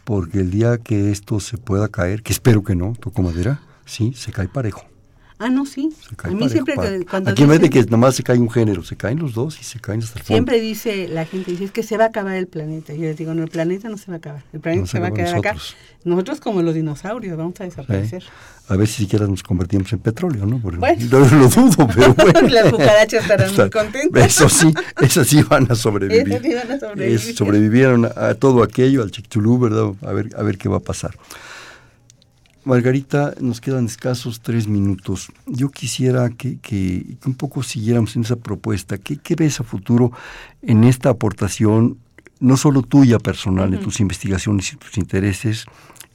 [0.04, 4.12] Porque el día que esto se pueda caer, que espero que no, toco madera, sí,
[4.14, 4.91] se cae parejo.
[5.44, 5.90] Ah, no, sí.
[6.00, 8.38] Se a mí parejo, siempre cuando Aquí en vez de dicen- que nomás se cae
[8.38, 10.34] un género, se caen los dos y se caen hasta el fondo.
[10.36, 12.92] Siempre dice, la gente dice, es que se va a acabar el planeta.
[12.94, 14.42] Yo les digo, no, el planeta no se va a acabar.
[14.52, 15.52] El planeta Nos se va a quedar acá.
[15.54, 15.76] nosotros.
[16.04, 18.24] Nosotros como los dinosaurios vamos a desaparecer.
[18.68, 20.58] A ver si siquiera nos convertimos en petróleo, ¿no?
[20.60, 21.00] Porque Bueno.
[21.06, 22.48] yo lo dudo, pero bueno.
[22.48, 24.26] Las cucarachas estarán muy contentas.
[24.26, 26.28] Eso sí, esas sí van a sobrevivir.
[26.28, 27.16] Esas sí van a sobrevivir.
[27.16, 29.92] Es- sobrevivieron a, a todo aquello, al Chicxulub, ¿verdad?
[30.08, 31.14] A ver, a ver qué va a pasar.
[32.64, 35.32] Margarita, nos quedan escasos tres minutos.
[35.46, 38.98] Yo quisiera que, que- que un poco siguiéramos en esa propuesta.
[38.98, 40.12] ¿Qué, qué ves a futuro
[40.62, 41.98] en esta aportación,
[42.38, 45.64] no solo tuya personal, de tus investigaciones y tus intereses,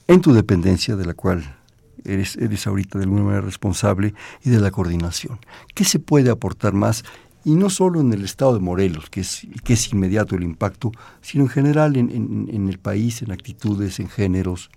[0.06, 1.56] en tu dependencia, de la cual
[2.04, 5.38] eres, eres ahorita de alguna manera responsable, y de la coordinación?
[5.74, 7.04] ¿Qué se puede aportar más?
[7.44, 10.92] Y no solo en el estado de Morelos, que es, que es inmediato el impacto,
[11.20, 14.70] sino en general en, en- en el país, en actitudes, en géneros,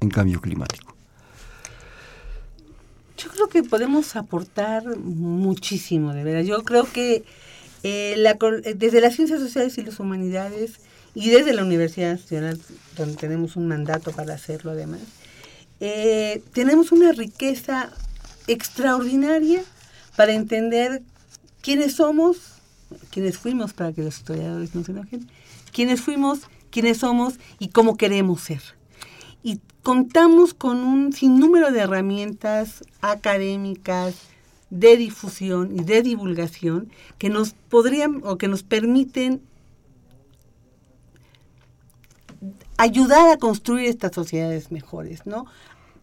[0.00, 0.93] en cambio climático.
[3.16, 6.42] Yo creo que podemos aportar muchísimo, de verdad.
[6.42, 7.24] Yo creo que
[7.82, 10.80] eh, la eh, desde las ciencias sociales y las humanidades
[11.14, 12.60] y desde la Universidad Nacional,
[12.96, 15.00] donde tenemos un mandato para hacerlo además,
[15.80, 17.92] eh, tenemos una riqueza
[18.48, 19.62] extraordinaria
[20.16, 21.02] para entender
[21.62, 22.38] quiénes somos,
[23.10, 25.28] quiénes fuimos, para que los historiadores no se enojen,
[25.72, 26.40] quiénes fuimos,
[26.70, 28.62] quiénes somos y cómo queremos ser
[29.44, 34.16] y contamos con un sinnúmero de herramientas académicas
[34.70, 39.42] de difusión y de divulgación que nos podrían o que nos permiten
[42.78, 45.46] ayudar a construir estas sociedades mejores, ¿no?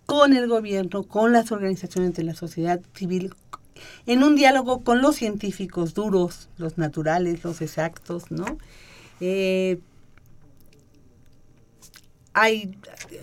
[0.06, 3.34] Con el gobierno, con las organizaciones de la sociedad civil,
[4.06, 8.46] en un diálogo con los científicos duros, los naturales, los exactos, ¿no?
[9.20, 9.80] Eh,
[12.34, 12.78] hay,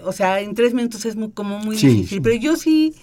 [0.05, 2.21] o sea, en tres minutos es muy, como muy Sí, difícil, sí.
[2.21, 2.95] pero yo sí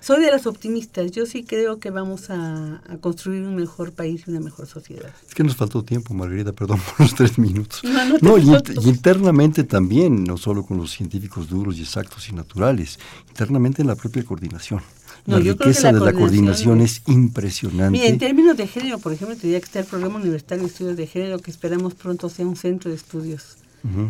[0.00, 4.24] soy de las optimistas, yo sí creo que vamos a, a construir un mejor país
[4.26, 5.10] y una mejor sociedad.
[5.26, 7.82] Es que nos faltó tiempo, Margarita, perdón por los tres minutos.
[7.84, 12.34] No, no No, y, internamente también, no solo con los científicos duros y exactos y
[12.34, 12.98] naturales,
[13.30, 14.82] internamente en la propia coordinación.
[15.24, 17.92] No, la riqueza la de la coordinación es impresionante.
[17.92, 20.68] Mira, en términos de género, por ejemplo, te diría que está el Programa Universitario de
[20.70, 23.56] Estudios de Género, que esperamos pronto sea un centro de estudios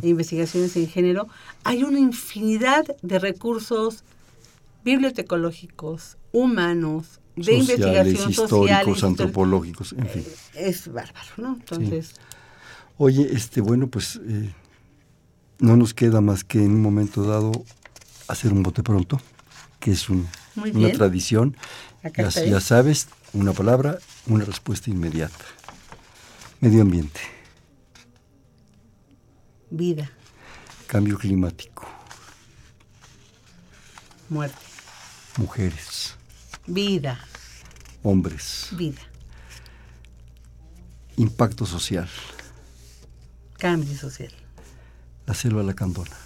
[0.02, 1.26] E investigaciones en género.
[1.64, 4.04] Hay una infinidad de recursos
[4.84, 7.60] bibliotecológicos, humanos, de Sociales,
[8.12, 10.24] investigación históricos, antropológicos, en fin.
[10.54, 11.54] Es bárbaro, ¿no?
[11.54, 12.14] Entonces,
[12.96, 14.52] Oye, este, bueno, pues eh,
[15.58, 17.50] no nos queda más que en un momento dado
[18.28, 19.20] hacer un bote pronto,
[19.80, 20.28] que es un-
[20.72, 21.56] una tradición.
[22.16, 22.60] Ya, ya ¿eh?
[22.60, 23.98] sabes, una palabra,
[24.28, 25.44] una respuesta inmediata.
[26.60, 27.18] Medio ambiente,
[29.76, 30.10] vida,
[30.86, 31.86] cambio climático,
[34.28, 34.56] muerte,
[35.36, 36.16] mujeres,
[36.66, 37.18] vida,
[38.02, 39.00] hombres, vida,
[41.16, 42.08] impacto social,
[43.58, 44.32] cambio social.
[45.26, 46.16] la selva lacandona,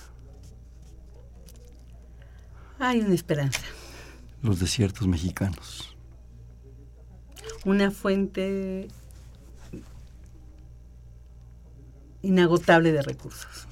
[2.79, 3.61] Hay una esperanza,
[4.43, 5.97] los desiertos mexicanos,
[7.65, 8.89] una fuente
[12.23, 13.67] inagotable de recursos.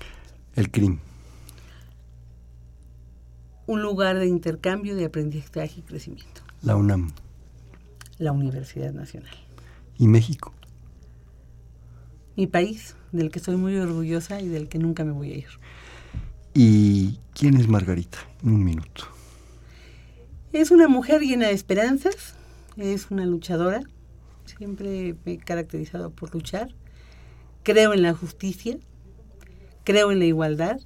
[0.54, 1.00] el crimen,
[3.66, 6.42] un lugar de intercambio, de aprendizaje y crecimiento.
[6.62, 7.10] la UNAM
[8.18, 9.34] La Universidad Nacional.
[9.98, 10.52] y México.
[12.36, 15.48] Mi país, del que soy muy orgullosa y del que nunca me voy a ir.
[16.54, 18.18] ¿Y quién es Margarita?
[18.42, 19.04] En un minuto.
[20.52, 22.34] Es una mujer llena de esperanzas,
[22.76, 23.82] es una luchadora,
[24.44, 26.68] siempre me he caracterizado por luchar.
[27.66, 28.78] Creo en la justicia,
[29.82, 30.76] creo en la igualdad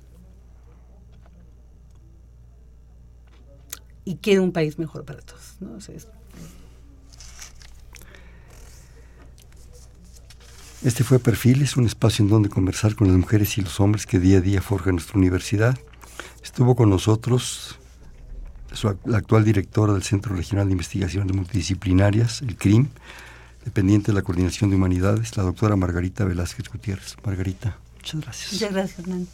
[4.06, 5.56] y quiero un país mejor para todos.
[5.60, 5.74] ¿no?
[5.74, 6.08] O sea, es-
[10.82, 11.18] Este fue
[11.76, 14.62] un espacio en donde conversar con las mujeres y los hombres que día a día
[14.62, 15.78] forjan nuestra universidad.
[16.42, 17.78] Estuvo con nosotros
[19.04, 22.88] la actual directora del Centro Regional de Investigaciones Multidisciplinarias, el CRIM,
[23.64, 27.16] dependiente de la Coordinación de Humanidades, la doctora Margarita Velázquez Gutiérrez.
[27.24, 28.52] Margarita, muchas gracias.
[28.52, 29.28] Muchas gracias, Hernán.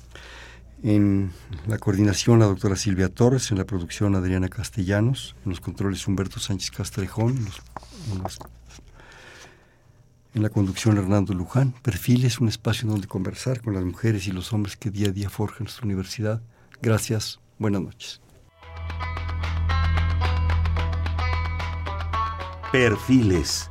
[0.82, 1.30] En
[1.66, 6.38] la coordinación, la doctora Silvia Torres, en la producción, Adriana Castellanos, en los controles, Humberto
[6.38, 7.62] Sánchez Castrejón, en, los-
[8.12, 8.38] en los-
[10.34, 11.72] en la conducción, Hernando Luján.
[11.82, 15.12] Perfiles, un espacio en donde conversar con las mujeres y los hombres que día a
[15.12, 16.42] día forjan nuestra universidad.
[16.82, 18.20] Gracias, buenas noches.
[22.70, 23.70] Perfiles.